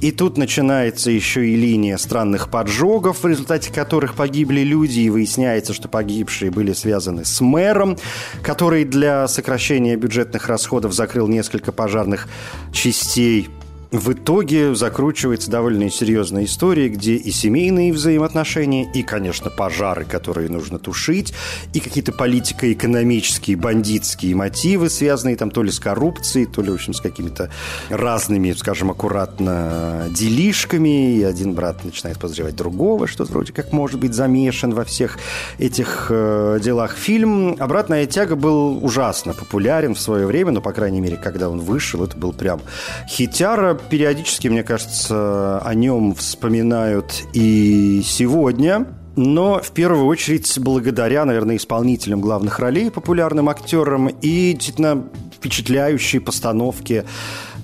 И 0.00 0.10
тут 0.10 0.38
начинается 0.38 1.10
еще 1.10 1.46
и 1.46 1.54
линия 1.54 1.98
странных 1.98 2.50
поджогов, 2.50 3.22
в 3.22 3.26
результате 3.26 3.70
которых 3.70 4.14
погибли 4.14 4.60
люди, 4.60 5.00
и 5.00 5.10
выясняется, 5.10 5.74
что 5.74 5.88
погибшие 5.88 6.50
были 6.50 6.72
связаны 6.72 7.26
с 7.26 7.42
мэром, 7.42 7.98
который 8.42 8.84
для 8.84 9.28
сокращения 9.28 9.96
бюджетных 9.96 10.48
расходов 10.48 10.94
закрыл 10.94 11.28
несколько 11.28 11.72
пожарных 11.72 12.26
частей– 12.72 13.50
в 13.94 14.12
итоге 14.12 14.74
закручивается 14.74 15.50
довольно 15.50 15.88
серьезная 15.88 16.44
история, 16.44 16.88
где 16.88 17.14
и 17.14 17.30
семейные 17.30 17.92
взаимоотношения, 17.92 18.90
и, 18.92 19.02
конечно, 19.02 19.50
пожары, 19.50 20.04
которые 20.04 20.48
нужно 20.48 20.80
тушить, 20.80 21.32
и 21.72 21.80
какие-то 21.80 22.10
политико-экономические, 22.10 23.56
бандитские 23.56 24.34
мотивы, 24.34 24.90
связанные 24.90 25.36
там 25.36 25.50
то 25.50 25.62
ли 25.62 25.70
с 25.70 25.78
коррупцией, 25.78 26.46
то 26.46 26.60
ли, 26.60 26.70
в 26.70 26.74
общем, 26.74 26.92
с 26.92 27.00
какими-то 27.00 27.50
разными, 27.88 28.52
скажем, 28.52 28.90
аккуратно 28.90 30.08
делишками, 30.10 31.16
и 31.16 31.22
один 31.22 31.54
брат 31.54 31.84
начинает 31.84 32.18
подозревать 32.18 32.56
другого, 32.56 33.06
что 33.06 33.24
вроде 33.24 33.52
как 33.52 33.72
может 33.72 34.00
быть 34.00 34.12
замешан 34.12 34.74
во 34.74 34.84
всех 34.84 35.18
этих 35.58 36.08
э, 36.10 36.58
делах. 36.60 36.96
Фильм 36.96 37.56
«Обратная 37.60 38.06
тяга» 38.06 38.34
был 38.34 38.84
ужасно 38.84 39.34
популярен 39.34 39.94
в 39.94 40.00
свое 40.00 40.26
время, 40.26 40.50
но, 40.50 40.60
по 40.60 40.72
крайней 40.72 41.00
мере, 41.00 41.16
когда 41.16 41.48
он 41.48 41.60
вышел, 41.60 42.02
это 42.02 42.16
был 42.16 42.32
прям 42.32 42.60
хитяра, 43.08 43.78
периодически, 43.88 44.48
мне 44.48 44.62
кажется, 44.62 45.58
о 45.58 45.74
нем 45.74 46.14
вспоминают 46.14 47.24
и 47.32 48.02
сегодня. 48.04 48.86
Но 49.16 49.60
в 49.62 49.70
первую 49.70 50.06
очередь 50.06 50.58
благодаря, 50.58 51.24
наверное, 51.24 51.56
исполнителям 51.56 52.20
главных 52.20 52.58
ролей, 52.58 52.90
популярным 52.90 53.48
актерам 53.48 54.08
и 54.08 54.52
действительно 54.54 55.08
впечатляющей 55.32 56.20
постановке 56.20 57.04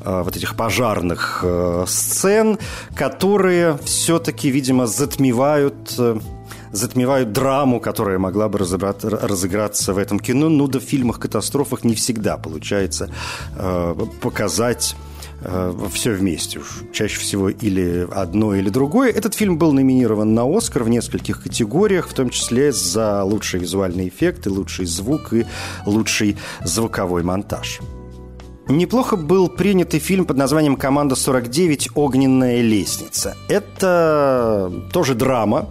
э, 0.05 0.23
вот 0.23 0.37
этих 0.37 0.57
пожарных 0.57 1.41
э, 1.43 1.85
сцен, 1.89 2.59
которые 2.95 3.79
все-таки, 3.85 4.49
видимо, 4.51 4.87
затмевают 4.87 5.95
э, 5.99 6.21
затмевают 6.73 7.33
драму, 7.33 7.81
которая 7.81 8.19
могла 8.19 8.49
бы 8.49 8.59
разыграться 8.59 9.93
в 9.93 9.99
этом 9.99 10.21
кино. 10.21 10.49
Ну, 10.49 10.69
да 10.69 10.79
в 10.79 10.83
фильмах-катастрофах 10.83 11.85
не 11.85 11.95
всегда 11.95 12.37
получается 12.37 13.11
э, 13.57 13.95
показать 14.21 14.95
все 15.93 16.13
вместе 16.13 16.59
уж. 16.59 16.83
Чаще 16.93 17.19
всего 17.21 17.49
или 17.49 18.07
одно, 18.11 18.55
или 18.55 18.69
другое. 18.69 19.11
Этот 19.11 19.35
фильм 19.35 19.59
был 19.59 19.73
номинирован 19.73 20.35
на 20.35 20.45
«Оскар» 20.45 20.85
в 20.85 20.89
нескольких 20.89 21.43
категориях, 21.43 22.09
в 22.09 22.15
том 22.15 22.31
числе 22.31 22.73
за 22.73 23.23
лучшие 23.25 23.61
визуальные 23.61 24.09
эффекты, 24.09 24.51
лучший 24.51 24.87
звук 24.87 25.33
и 25.33 25.47
лучший 25.87 26.37
звуковой 26.65 27.23
монтаж. 27.23 27.81
Неплохо 28.71 29.17
был 29.17 29.49
принят 29.49 29.95
и 29.95 29.99
фильм 29.99 30.25
под 30.25 30.37
названием 30.37 30.77
«Команда 30.77 31.17
49. 31.17 31.91
Огненная 31.97 32.61
лестница». 32.61 33.37
Это 33.49 34.73
тоже 34.93 35.17
драма 35.17 35.69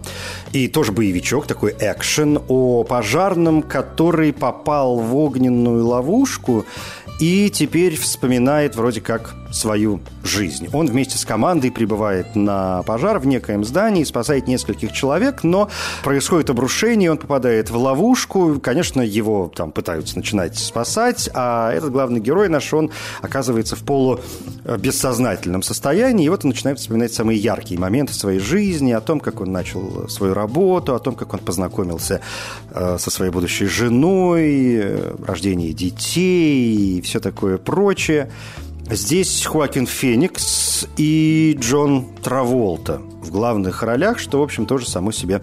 и 0.52 0.68
тоже 0.68 0.92
боевичок, 0.92 1.46
такой 1.46 1.74
экшен 1.78 2.40
о 2.48 2.84
пожарном, 2.84 3.62
который 3.62 4.32
попал 4.32 4.98
в 4.98 5.14
огненную 5.16 5.86
ловушку 5.86 6.64
и 7.20 7.50
теперь 7.50 7.96
вспоминает 7.96 8.76
вроде 8.76 9.02
как 9.02 9.34
свою 9.52 10.00
жизнь. 10.24 10.68
Он 10.72 10.86
вместе 10.86 11.18
с 11.18 11.24
командой 11.24 11.70
прибывает 11.70 12.34
на 12.34 12.82
пожар 12.84 13.18
в 13.18 13.26
некоем 13.26 13.64
здании, 13.64 14.04
спасает 14.04 14.46
нескольких 14.46 14.92
человек, 14.92 15.42
но 15.42 15.68
происходит 16.02 16.50
обрушение, 16.50 17.10
он 17.10 17.18
попадает 17.18 17.68
в 17.70 17.76
ловушку. 17.76 18.58
Конечно, 18.62 19.02
его 19.02 19.52
там 19.54 19.72
пытаются 19.72 20.16
начинать 20.16 20.56
спасать, 20.56 21.28
а 21.34 21.72
этот 21.72 21.92
главный 21.92 22.20
герой 22.20 22.48
наш, 22.48 22.72
он 22.72 22.90
оказывается 23.20 23.76
в 23.76 23.82
полубессознательном 23.84 25.62
состоянии, 25.62 26.26
и 26.26 26.28
вот 26.28 26.44
он 26.44 26.50
начинает 26.50 26.78
вспоминать 26.78 27.12
самые 27.12 27.38
яркие 27.38 27.78
моменты 27.78 28.14
своей 28.14 28.38
жизни, 28.38 28.92
о 28.92 29.00
том, 29.00 29.20
как 29.20 29.40
он 29.40 29.52
начал 29.52 30.08
свою 30.08 30.32
работу, 30.40 30.94
о 30.94 30.98
том, 30.98 31.14
как 31.14 31.34
он 31.34 31.40
познакомился 31.40 32.20
э, 32.74 32.98
со 32.98 33.10
своей 33.10 33.32
будущей 33.32 33.66
женой, 33.66 34.74
э, 34.74 35.14
рождение 35.26 35.72
детей 35.72 36.98
и 36.98 37.00
все 37.00 37.20
такое 37.20 37.58
прочее. 37.58 38.26
Здесь 38.92 39.46
Хуакин 39.46 39.86
Феникс 39.86 40.88
и 40.96 41.56
Джон 41.60 42.08
Траволта 42.24 43.00
в 43.22 43.30
главных 43.30 43.84
ролях, 43.84 44.18
что, 44.18 44.40
в 44.40 44.42
общем, 44.42 44.66
тоже 44.66 44.88
само, 44.88 45.12
себе, 45.12 45.40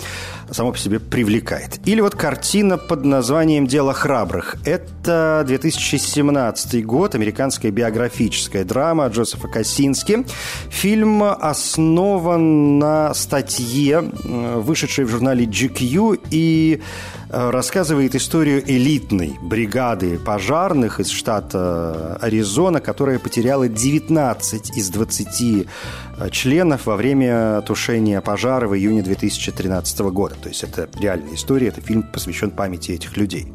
само 0.51 0.73
по 0.73 0.77
себе 0.77 0.99
привлекает. 0.99 1.79
Или 1.85 2.01
вот 2.01 2.15
картина 2.15 2.77
под 2.77 3.05
названием 3.05 3.65
«Дело 3.65 3.93
храбрых». 3.93 4.57
Это 4.65 5.45
2017 5.47 6.85
год, 6.85 7.15
американская 7.15 7.71
биографическая 7.71 8.65
драма 8.65 9.07
Джозефа 9.07 9.47
Косински. 9.47 10.25
Фильм 10.69 11.23
основан 11.23 12.79
на 12.79 13.13
статье, 13.13 14.01
вышедшей 14.01 15.05
в 15.05 15.09
журнале 15.09 15.45
GQ, 15.45 16.19
и 16.31 16.81
Э, 17.26 17.26
рассказывает 17.29 18.15
историю 18.15 18.63
элитной 18.65 19.37
бригады 19.41 20.17
пожарных 20.17 20.99
из 20.99 21.09
штата 21.09 22.17
Аризона, 22.21 22.79
которая 22.79 23.19
потеряла 23.19 23.67
19 23.67 24.77
из 24.77 24.89
20 24.89 25.27
э, 25.41 26.29
членов 26.31 26.85
во 26.85 26.95
время 26.95 27.61
тушения 27.61 28.21
пожара 28.21 28.67
в 28.67 28.75
июне 28.75 29.01
2013 29.01 29.99
года. 29.99 30.35
То 30.41 30.49
есть 30.49 30.63
это 30.63 30.89
реальная 30.99 31.35
история, 31.35 31.67
это 31.67 31.81
фильм 31.81 32.03
посвящен 32.03 32.51
памяти 32.51 32.91
этих 32.91 33.17
людей. 33.17 33.47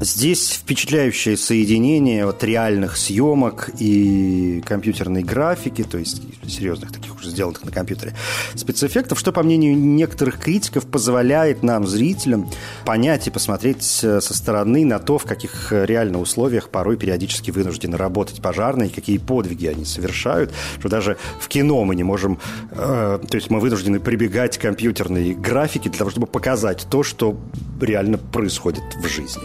Здесь 0.00 0.50
впечатляющее 0.50 1.36
соединение 1.36 2.26
вот 2.26 2.42
реальных 2.42 2.96
съемок 2.96 3.70
и 3.78 4.60
компьютерной 4.66 5.22
графики, 5.22 5.84
то 5.84 5.98
есть 5.98 6.20
серьезных 6.48 6.92
таких 6.92 7.14
уже 7.14 7.30
сделанных 7.30 7.64
на 7.64 7.70
компьютере 7.70 8.12
спецэффектов, 8.56 9.18
что, 9.18 9.30
по 9.32 9.42
мнению 9.44 9.76
некоторых 9.76 10.40
критиков, 10.40 10.86
позволяет 10.86 11.62
нам, 11.62 11.86
зрителям, 11.86 12.50
понять 12.84 13.28
и 13.28 13.30
посмотреть 13.30 14.00
э, 14.02 14.20
со 14.20 14.34
стороны 14.34 14.84
на 14.84 14.98
то, 14.98 15.16
в 15.16 15.24
каких 15.24 15.72
реально 15.72 16.20
условиях 16.20 16.70
порой 16.70 16.96
периодически 16.96 17.52
вынуждены 17.52 17.96
работать 17.96 18.42
пожарные, 18.42 18.90
какие 18.90 19.18
подвиги 19.18 19.66
они 19.66 19.84
совершают, 19.84 20.52
что 20.80 20.88
даже 20.88 21.18
в 21.38 21.46
кино 21.46 21.84
мы 21.84 21.94
не 21.94 22.02
можем, 22.02 22.40
э, 22.72 23.20
то 23.28 23.36
есть 23.36 23.48
мы 23.48 23.60
вынуждены 23.60 24.00
прибегать 24.00 24.58
к 24.58 24.60
компьютерной 24.60 25.34
графике 25.34 25.88
для 25.88 25.98
того, 25.98 26.10
чтобы 26.10 26.26
показать 26.26 26.86
то, 26.90 27.04
что 27.04 27.38
реально 27.80 28.18
происходит 28.18 28.82
в 29.00 29.06
жизни. 29.06 29.42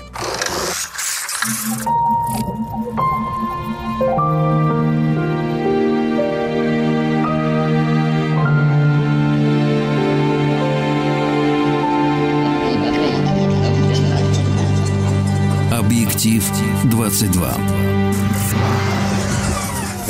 Объектив 15.72 16.52
22. 16.86 17.69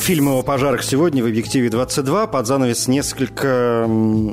Фильмы 0.09 0.39
о 0.39 0.41
пожарах 0.41 0.81
сегодня 0.81 1.23
в 1.23 1.27
«Объективе 1.27 1.67
22». 1.67 2.31
Под 2.31 2.47
занавес 2.47 2.87
несколько 2.87 3.87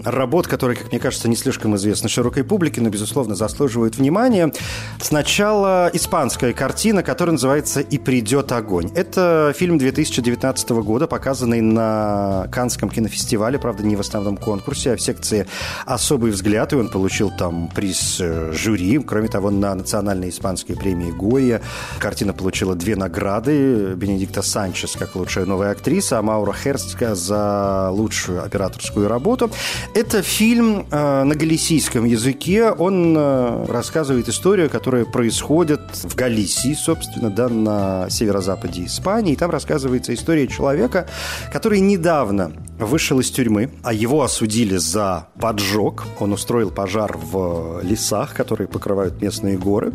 работ, 0.07 0.47
которые, 0.47 0.75
как 0.75 0.91
мне 0.91 0.99
кажется, 0.99 1.29
не 1.29 1.37
слишком 1.37 1.77
известны 1.77 2.09
широкой 2.09 2.45
публике, 2.45 2.81
но, 2.81 2.89
безусловно, 2.89 3.35
заслуживают 3.35 3.99
внимания. 3.99 4.51
Сначала 4.99 5.91
испанская 5.93 6.55
картина, 6.55 7.03
которая 7.03 7.33
называется 7.33 7.81
«И 7.81 7.99
придет 7.99 8.53
огонь». 8.53 8.91
Это 8.95 9.53
фильм 9.55 9.77
2019 9.77 10.71
года, 10.71 11.07
показанный 11.07 11.61
на 11.61 12.49
Канском 12.51 12.89
кинофестивале, 12.89 13.59
правда, 13.59 13.83
не 13.85 13.97
в 13.97 14.01
основном 14.01 14.39
конкурсе, 14.39 14.95
а 14.95 14.97
в 14.97 15.03
секции 15.03 15.47
«Особый 15.85 16.31
взгляд», 16.31 16.73
и 16.73 16.77
он 16.77 16.89
получил 16.89 17.31
там 17.31 17.69
приз 17.69 18.17
э, 18.19 18.51
жюри. 18.55 18.99
Кроме 19.01 19.29
того, 19.29 19.51
на 19.51 19.75
национальной 19.75 20.31
испанской 20.31 20.75
премии 20.75 21.11
Гоя 21.11 21.61
картина 21.99 22.33
получила 22.33 22.75
две 22.75 22.97
награды. 22.97 23.93
Бенедикта 23.95 24.41
Санчес 24.41 24.97
как 24.97 25.15
лучшая 25.17 25.45
новая 25.45 25.66
актриса, 25.71 26.19
а 26.19 26.23
Маура 26.23 26.53
Херстка 26.53 27.15
за 27.15 27.91
лучшую 27.91 28.45
операторскую 28.45 29.09
работу. 29.09 29.51
Это 29.95 30.23
фильм 30.23 30.87
э, 30.91 31.23
на 31.25 31.35
галисийском 31.35 32.05
языке. 32.05 32.71
Он 32.71 33.15
э, 33.17 33.67
рассказывает 33.69 34.29
историю, 34.29 34.71
которая 34.71 35.05
происходит 35.05 35.81
в 35.93 36.15
Галисии, 36.15 36.75
собственно, 36.75 37.31
да, 37.31 37.49
на 37.49 38.11
северо-западе 38.11 38.85
Испании. 38.85 39.33
И 39.33 39.37
там 39.37 39.51
рассказывается 39.51 40.15
история 40.15 40.47
человека, 40.47 41.07
который 41.53 41.81
недавно 41.81 42.53
вышел 42.79 43.21
из 43.21 43.31
тюрьмы, 43.31 43.71
а 43.83 43.93
его 43.93 44.23
осудили 44.23 44.77
за 44.77 45.29
поджог. 45.41 46.05
Он 46.21 46.33
устроил 46.33 46.71
пожар 46.71 47.17
в 47.17 47.81
лесах, 47.83 48.35
которые 48.35 48.69
покрывают 48.69 49.21
местные 49.21 49.57
горы. 49.57 49.93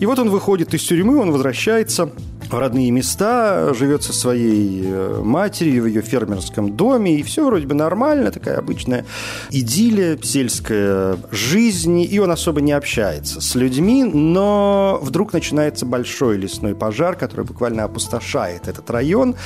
И 0.00 0.06
вот 0.06 0.18
он 0.18 0.30
выходит 0.30 0.74
из 0.74 0.82
тюрьмы, 0.82 1.18
он 1.18 1.30
возвращается 1.32 2.10
в 2.50 2.58
родные 2.58 2.90
места, 2.90 3.72
живет 3.74 4.02
со 4.02 4.12
своей 4.12 4.82
матерью 5.20 5.84
в 5.84 5.86
ее 5.86 6.02
фермерском 6.02 6.76
доме, 6.76 7.18
и 7.18 7.22
все 7.22 7.44
вроде 7.46 7.66
бы 7.66 7.74
нормально, 7.74 8.30
такая 8.30 8.58
обычная 8.58 9.04
идиллия, 9.50 10.18
сельская 10.22 11.16
жизнь, 11.30 12.00
и 12.00 12.18
он 12.18 12.30
особо 12.30 12.60
не 12.60 12.72
общается 12.72 13.40
с 13.40 13.54
людьми, 13.54 14.04
но 14.04 14.98
вдруг 15.02 15.32
начинается 15.32 15.86
большой 15.86 16.36
лесной 16.36 16.74
пожар, 16.74 17.16
который 17.16 17.44
буквально 17.44 17.84
опустошает 17.84 18.68
этот 18.68 18.90
район, 18.90 19.36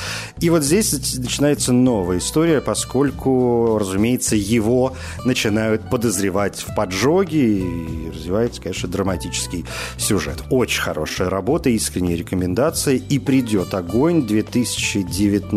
и 0.40 0.50
вот 0.50 0.62
здесь 0.62 0.92
начинается 1.18 1.72
новая 1.72 2.18
история, 2.18 2.61
поскольку, 2.61 3.79
разумеется, 3.79 4.37
его 4.37 4.94
начинают 5.24 5.88
подозревать 5.90 6.64
в 6.66 6.74
поджоге, 6.74 7.59
и 7.59 8.11
развивается, 8.11 8.61
конечно, 8.61 8.88
драматический 8.88 9.64
сюжет. 9.96 10.42
Очень 10.50 10.83
хорошая 10.83 11.31
работа, 11.31 11.70
искренние 11.70 12.16
рекомендации, 12.16 13.02
«И 13.09 13.18
придет 13.18 13.74
огонь», 13.74 14.26
2019 14.26 15.52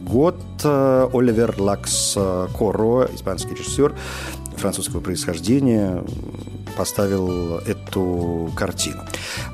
год. 0.00 0.36
Э, 0.64 1.08
Оливер 1.12 1.54
Лакс 1.58 2.16
Коро, 2.52 3.08
испанский 3.14 3.54
режиссер 3.54 3.94
французского 4.56 5.00
происхождения, 5.00 6.02
поставил 6.76 7.58
эту 7.58 8.50
картину. 8.56 9.02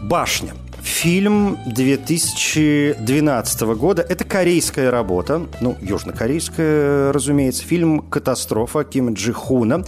«Башня». 0.02 0.54
Фильм 0.82 1.58
2012 1.66 3.60
года. 3.76 4.02
Это 4.02 4.24
корейская 4.24 4.90
работа, 4.90 5.46
ну, 5.60 5.76
южнокорейская, 5.80 7.12
разумеется. 7.12 7.62
Фильм 7.64 8.00
«Катастрофа» 8.00 8.82
Ким 8.82 9.14
Джи 9.14 9.32
Хуна 9.32 9.84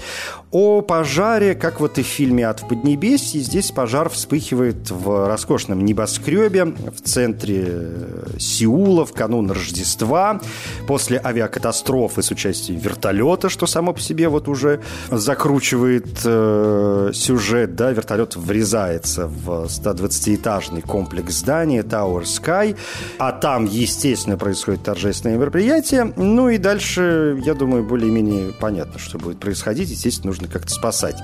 о 0.54 0.82
пожаре, 0.82 1.56
как 1.56 1.80
вот 1.80 1.98
и 1.98 2.04
в 2.04 2.06
фильме 2.06 2.46
«Ад 2.46 2.60
в 2.60 2.68
Поднебесье». 2.68 3.40
Здесь 3.40 3.72
пожар 3.72 4.08
вспыхивает 4.08 4.88
в 4.88 5.26
роскошном 5.26 5.84
небоскребе 5.84 6.66
в 6.66 7.00
центре 7.02 7.90
Сеула 8.38 9.04
в 9.04 9.12
канун 9.12 9.50
Рождества. 9.50 10.40
После 10.86 11.20
авиакатастрофы 11.22 12.22
с 12.22 12.30
участием 12.30 12.78
вертолета, 12.78 13.48
что 13.48 13.66
само 13.66 13.92
по 13.92 14.00
себе 14.00 14.28
вот 14.28 14.46
уже 14.46 14.80
закручивает 15.10 16.20
э, 16.24 17.10
сюжет. 17.12 17.74
Да, 17.74 17.90
вертолет 17.90 18.36
врезается 18.36 19.26
в 19.26 19.64
120-этажный 19.64 20.82
комплекс 20.82 21.34
здания 21.34 21.82
Tower 21.82 22.22
Sky. 22.22 22.76
А 23.18 23.32
там, 23.32 23.64
естественно, 23.64 24.38
происходит 24.38 24.84
торжественное 24.84 25.36
мероприятие. 25.36 26.12
Ну 26.14 26.48
и 26.48 26.58
дальше, 26.58 27.40
я 27.44 27.54
думаю, 27.54 27.82
более-менее 27.82 28.52
понятно, 28.52 29.00
что 29.00 29.18
будет 29.18 29.40
происходить. 29.40 29.90
Естественно, 29.90 30.28
нужно 30.28 30.43
нужно 30.44 30.52
как-то 30.52 30.72
спасать 30.72 31.16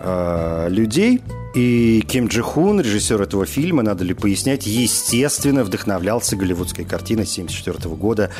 э, 0.00 0.68
людей. 0.70 1.20
И 1.54 2.04
Ким 2.08 2.28
Джи 2.28 2.42
Хун, 2.42 2.80
режиссер 2.80 3.20
этого 3.20 3.44
фильма, 3.44 3.82
надо 3.82 4.04
ли 4.04 4.14
пояснять, 4.14 4.66
естественно, 4.66 5.64
вдохновлялся 5.64 6.36
голливудской 6.36 6.84
картиной 6.84 7.24
1974 7.24 7.94
года 7.96 8.30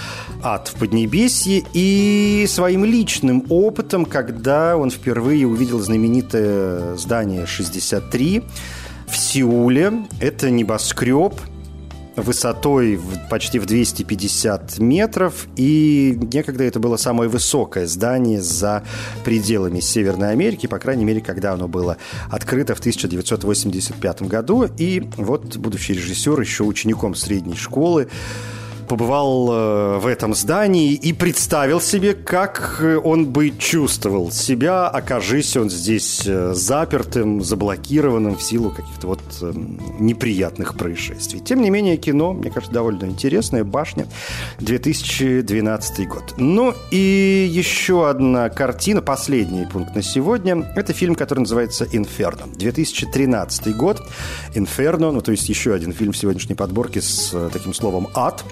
«Ад 0.42 0.68
в 0.68 0.78
Поднебесье» 0.78 1.64
и 1.74 2.46
своим 2.48 2.84
личным 2.84 3.44
опытом, 3.48 4.04
когда 4.04 4.76
он 4.76 4.90
впервые 4.90 5.44
увидел 5.46 5.80
знаменитое 5.80 6.96
здание 6.96 7.46
63 7.46 8.44
в 9.08 9.16
Сеуле. 9.16 10.06
Это 10.20 10.50
небоскреб, 10.50 11.34
высотой 12.16 13.00
почти 13.28 13.58
в 13.58 13.66
250 13.66 14.78
метров, 14.78 15.46
и 15.56 16.18
некогда 16.32 16.64
это 16.64 16.80
было 16.80 16.96
самое 16.96 17.30
высокое 17.30 17.86
здание 17.86 18.40
за 18.40 18.82
пределами 19.24 19.80
Северной 19.80 20.32
Америки, 20.32 20.66
по 20.66 20.78
крайней 20.78 21.04
мере, 21.04 21.20
когда 21.20 21.52
оно 21.52 21.68
было 21.68 21.96
открыто 22.30 22.74
в 22.74 22.80
1985 22.80 24.22
году. 24.22 24.68
И 24.78 25.08
вот 25.16 25.56
будущий 25.56 25.94
режиссер, 25.94 26.40
еще 26.40 26.64
учеником 26.64 27.14
средней 27.14 27.56
школы, 27.56 28.08
побывал 28.90 29.48
э, 29.52 29.98
в 29.98 30.06
этом 30.08 30.34
здании 30.34 30.94
и 30.94 31.12
представил 31.12 31.80
себе, 31.80 32.12
как 32.12 32.82
он 33.04 33.26
бы 33.26 33.50
чувствовал 33.50 34.32
себя, 34.32 34.88
окажись 34.88 35.56
он 35.56 35.70
здесь 35.70 36.26
э, 36.26 36.54
запертым, 36.54 37.40
заблокированным 37.40 38.36
в 38.36 38.42
силу 38.42 38.70
каких-то 38.70 39.06
вот 39.06 39.20
эм, 39.42 39.78
неприятных 40.00 40.74
происшествий. 40.76 41.38
Тем 41.38 41.62
не 41.62 41.70
менее, 41.70 41.98
кино, 41.98 42.32
мне 42.32 42.50
кажется, 42.50 42.74
довольно 42.74 43.04
интересное. 43.04 43.62
«Башня», 43.62 44.08
2012 44.58 46.08
год. 46.08 46.34
Ну 46.36 46.74
и 46.90 47.48
еще 47.48 48.08
одна 48.08 48.48
картина, 48.48 49.02
последний 49.02 49.66
пункт 49.66 49.94
на 49.94 50.02
сегодня. 50.02 50.68
Это 50.74 50.92
фильм, 50.92 51.14
который 51.14 51.40
называется 51.40 51.86
«Инферно». 51.92 52.46
2013 52.56 53.76
год. 53.76 54.02
«Инферно», 54.54 55.12
ну 55.12 55.20
то 55.20 55.30
есть 55.30 55.48
еще 55.48 55.74
один 55.74 55.92
фильм 55.92 56.10
в 56.12 56.16
сегодняшней 56.16 56.56
подборке 56.56 57.00
с 57.00 57.30
э, 57.32 57.50
таким 57.52 57.72
словом 57.72 58.08
«ад», 58.14 58.44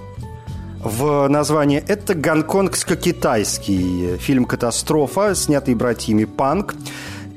в 0.83 1.29
названии. 1.29 1.83
Это 1.87 2.14
гонконгско-китайский 2.14 4.17
фильм 4.19 4.45
«Катастрофа», 4.45 5.35
снятый 5.35 5.75
братьями 5.75 6.25
Панк. 6.25 6.75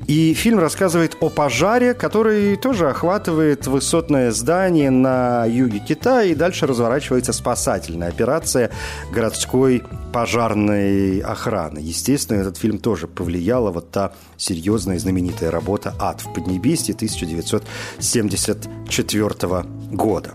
И 0.08 0.34
фильм 0.34 0.58
рассказывает 0.58 1.16
о 1.20 1.30
пожаре, 1.30 1.94
который 1.94 2.56
тоже 2.56 2.90
охватывает 2.90 3.68
высотное 3.68 4.32
здание 4.32 4.90
на 4.90 5.46
юге 5.46 5.78
Китая, 5.78 6.24
и 6.24 6.34
дальше 6.34 6.66
разворачивается 6.66 7.32
спасательная 7.32 8.08
операция 8.08 8.72
городской 9.12 9.84
пожарной 10.12 11.20
охраны. 11.20 11.78
Естественно, 11.78 12.40
этот 12.40 12.56
фильм 12.56 12.78
тоже 12.78 13.06
повлияла 13.06 13.70
вот 13.70 13.92
та 13.92 14.12
серьезная 14.36 14.98
знаменитая 14.98 15.52
работа 15.52 15.94
«Ад 16.00 16.20
в 16.20 16.32
Поднебесье» 16.32 16.94
1974 16.94 19.64
года. 19.92 20.34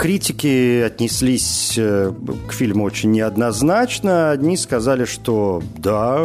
Критики 0.00 0.80
отнеслись 0.80 1.74
э, 1.76 2.10
к 2.48 2.54
фильму 2.54 2.84
очень 2.84 3.10
неоднозначно. 3.10 4.30
Одни 4.30 4.56
сказали, 4.56 5.04
что 5.04 5.62
да, 5.76 6.22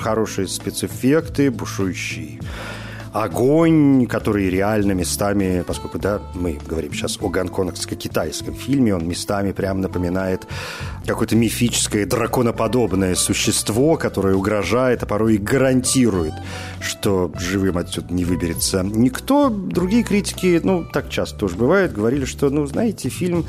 хорошие 0.00 0.48
спецэффекты, 0.48 1.52
бушующий 1.52 2.40
огонь, 3.12 4.06
который 4.06 4.48
реально 4.50 4.92
местами, 4.92 5.64
поскольку, 5.66 5.98
да, 5.98 6.20
мы 6.34 6.58
говорим 6.66 6.92
сейчас 6.92 7.18
о 7.20 7.28
гонконгско-китайском 7.28 8.54
фильме, 8.54 8.94
он 8.94 9.06
местами 9.06 9.52
прям 9.52 9.80
напоминает 9.80 10.46
какое-то 11.06 11.34
мифическое 11.34 12.06
драконоподобное 12.06 13.14
существо, 13.14 13.96
которое 13.96 14.34
угрожает, 14.34 15.02
а 15.02 15.06
порой 15.06 15.34
и 15.34 15.38
гарантирует, 15.38 16.34
что 16.80 17.32
живым 17.38 17.78
отсюда 17.78 18.14
не 18.14 18.24
выберется 18.24 18.82
никто. 18.82 19.50
Другие 19.50 20.04
критики, 20.04 20.60
ну, 20.62 20.84
так 20.84 21.08
часто 21.08 21.38
тоже 21.38 21.56
бывает, 21.56 21.92
говорили, 21.92 22.24
что, 22.24 22.48
ну, 22.50 22.66
знаете, 22.66 23.08
фильм 23.08 23.44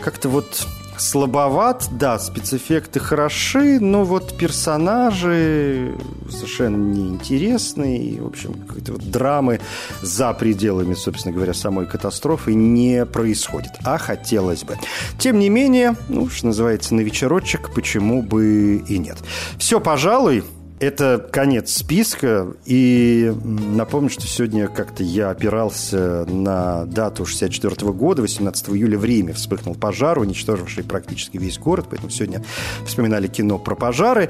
как-то 0.00 0.28
вот 0.28 0.66
слабоват, 0.98 1.88
да, 1.90 2.18
спецэффекты 2.18 3.00
хороши, 3.00 3.80
но 3.80 4.04
вот 4.04 4.36
персонажи 4.36 5.94
совершенно 6.30 6.76
неинтересные. 6.76 8.20
В 8.20 8.26
общем, 8.26 8.54
какой-то 8.54 8.92
вот 8.92 9.10
драмы 9.10 9.60
за 10.02 10.32
пределами, 10.32 10.94
собственно 10.94 11.34
говоря, 11.34 11.54
самой 11.54 11.86
катастрофы 11.86 12.54
не 12.54 13.06
происходит. 13.06 13.72
А 13.84 13.98
хотелось 13.98 14.64
бы. 14.64 14.76
Тем 15.18 15.38
не 15.38 15.48
менее, 15.48 15.96
ну, 16.08 16.28
что 16.28 16.46
называется, 16.46 16.94
на 16.94 17.00
вечерочек, 17.00 17.72
почему 17.74 18.22
бы 18.22 18.84
и 18.86 18.98
нет. 18.98 19.18
Все, 19.58 19.80
пожалуй, 19.80 20.44
Это 20.78 21.26
конец 21.32 21.72
списка, 21.72 22.48
и 22.66 23.32
напомню, 23.44 24.10
что 24.10 24.26
сегодня 24.26 24.68
как-то 24.68 25.02
я 25.02 25.30
опирался 25.30 26.26
на 26.26 26.84
дату 26.84 27.24
64 27.24 27.92
года, 27.92 28.20
18 28.20 28.68
июля. 28.68 28.98
В 28.98 29.04
Риме 29.04 29.32
вспыхнул 29.32 29.74
пожар, 29.74 30.18
уничтоживший 30.18 30.84
практически 30.84 31.38
весь 31.38 31.58
город, 31.58 31.86
поэтому 31.88 32.10
сегодня 32.10 32.44
вспоминали 32.84 33.26
кино 33.26 33.58
про 33.58 33.74
пожары, 33.74 34.28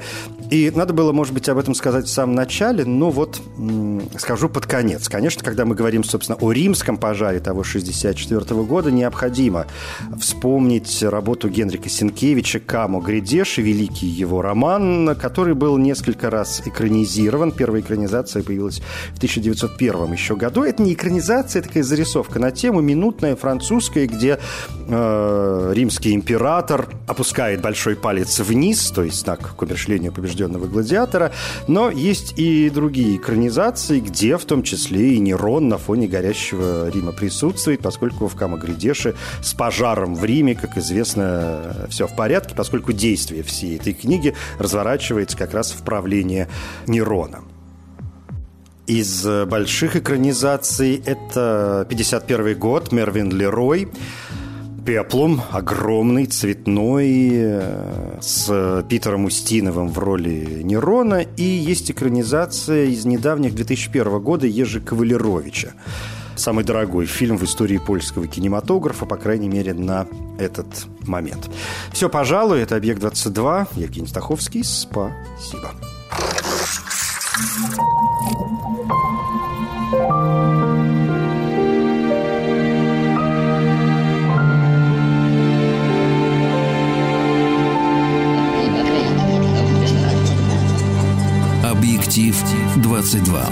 и 0.49 0.71
надо 0.73 0.93
было, 0.93 1.11
может 1.11 1.33
быть, 1.33 1.49
об 1.49 1.57
этом 1.57 1.75
сказать 1.75 2.05
в 2.05 2.09
самом 2.09 2.35
начале, 2.35 2.85
но 2.85 3.09
вот 3.09 3.41
скажу 4.17 4.47
под 4.47 4.65
конец. 4.65 5.09
Конечно, 5.09 5.43
когда 5.43 5.65
мы 5.65 5.75
говорим, 5.75 6.03
собственно, 6.03 6.37
о 6.39 6.51
римском 6.51 6.97
пожаре 6.97 7.39
того 7.39 7.63
64 7.63 8.63
года, 8.63 8.89
необходимо 8.91 9.67
вспомнить 10.19 11.03
работу 11.03 11.49
Генрика 11.49 11.89
Сенкевича 11.89 12.59
«Камо 12.59 13.01
Гридеши», 13.01 13.61
великий 13.61 14.07
его 14.07 14.41
роман, 14.41 15.15
который 15.19 15.53
был 15.53 15.77
несколько 15.77 16.29
раз 16.29 16.61
экранизирован. 16.65 17.51
Первая 17.51 17.81
экранизация 17.81 18.41
появилась 18.41 18.81
в 19.13 19.17
1901 19.17 20.13
еще 20.13 20.35
году. 20.35 20.63
Это 20.63 20.81
не 20.81 20.93
экранизация, 20.93 21.59
это 21.59 21.67
такая 21.67 21.83
зарисовка 21.83 22.39
на 22.39 22.51
тему 22.51 22.79
минутная 22.79 23.35
французская, 23.35 24.07
где 24.07 24.39
э, 24.87 25.71
римский 25.73 26.13
император 26.13 26.87
опускает 27.07 27.61
большой 27.61 27.95
палец 27.95 28.39
вниз, 28.39 28.91
то 28.91 29.03
есть 29.03 29.19
знак 29.19 29.55
к 29.55 29.61
умершлению 29.61 30.13
побежденного 30.37 30.67
гладиатора. 30.67 31.31
Но 31.67 31.89
есть 31.89 32.33
и 32.37 32.69
другие 32.69 33.17
экранизации, 33.17 33.99
где 33.99 34.37
в 34.37 34.45
том 34.45 34.63
числе 34.63 35.15
и 35.15 35.19
Нерон 35.19 35.67
на 35.67 35.77
фоне 35.77 36.07
горящего 36.07 36.89
Рима 36.89 37.11
присутствует, 37.11 37.81
поскольку 37.81 38.27
в 38.27 38.35
Камагридеше 38.35 39.15
с 39.41 39.53
пожаром 39.53 40.15
в 40.15 40.23
Риме, 40.23 40.55
как 40.55 40.77
известно, 40.77 41.87
все 41.89 42.07
в 42.07 42.15
порядке, 42.15 42.55
поскольку 42.55 42.93
действие 42.93 43.43
всей 43.43 43.77
этой 43.77 43.93
книги 43.93 44.35
разворачивается 44.59 45.37
как 45.37 45.53
раз 45.53 45.71
в 45.71 45.83
правлении 45.83 46.47
Нерона. 46.85 47.39
Из 48.85 49.25
больших 49.47 49.97
экранизаций 49.97 51.01
это 51.05 51.85
51 51.89 52.57
год, 52.57 52.93
Мервин 52.93 53.29
Лерой, 53.31 53.89
Пеплум, 54.87 55.41
огромный, 55.51 56.27
цветной, 56.27 57.61
с 58.21 58.85
Питером 58.87 59.25
Устиновым 59.25 59.89
в 59.89 59.99
роли 59.99 60.61
Нерона. 60.63 61.25
И 61.35 61.43
есть 61.43 61.91
экранизация 61.91 62.85
из 62.85 63.03
недавних 63.03 63.53
2001 63.53 64.19
года 64.19 64.47
Ежи 64.47 64.79
Кавалеровича. 64.79 65.73
Самый 66.37 66.63
дорогой 66.63 67.05
фильм 67.05 67.37
в 67.37 67.43
истории 67.43 67.79
польского 67.79 68.27
кинематографа, 68.27 69.05
по 69.05 69.17
крайней 69.17 69.49
мере, 69.49 69.73
на 69.73 70.07
этот 70.39 70.85
момент. 71.05 71.49
Все, 71.91 72.07
пожалуй, 72.07 72.61
это 72.61 72.77
«Объект-22». 72.77 73.67
Евгений 73.75 74.07
Стаховский. 74.07 74.63
Спасибо. 74.63 75.73
Объектив 92.17 92.77
22. 92.77 93.45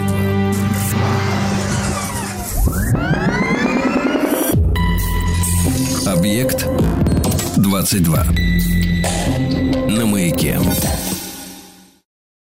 Объект 6.07 6.65
22. 7.57 8.23
На 9.87 10.07
маяке. 10.07 10.59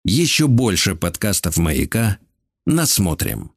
Еще 0.06 0.46
больше 0.46 0.94
подкастов 0.94 1.58
«Маяка» 1.58 2.20
насмотрим. 2.68 3.54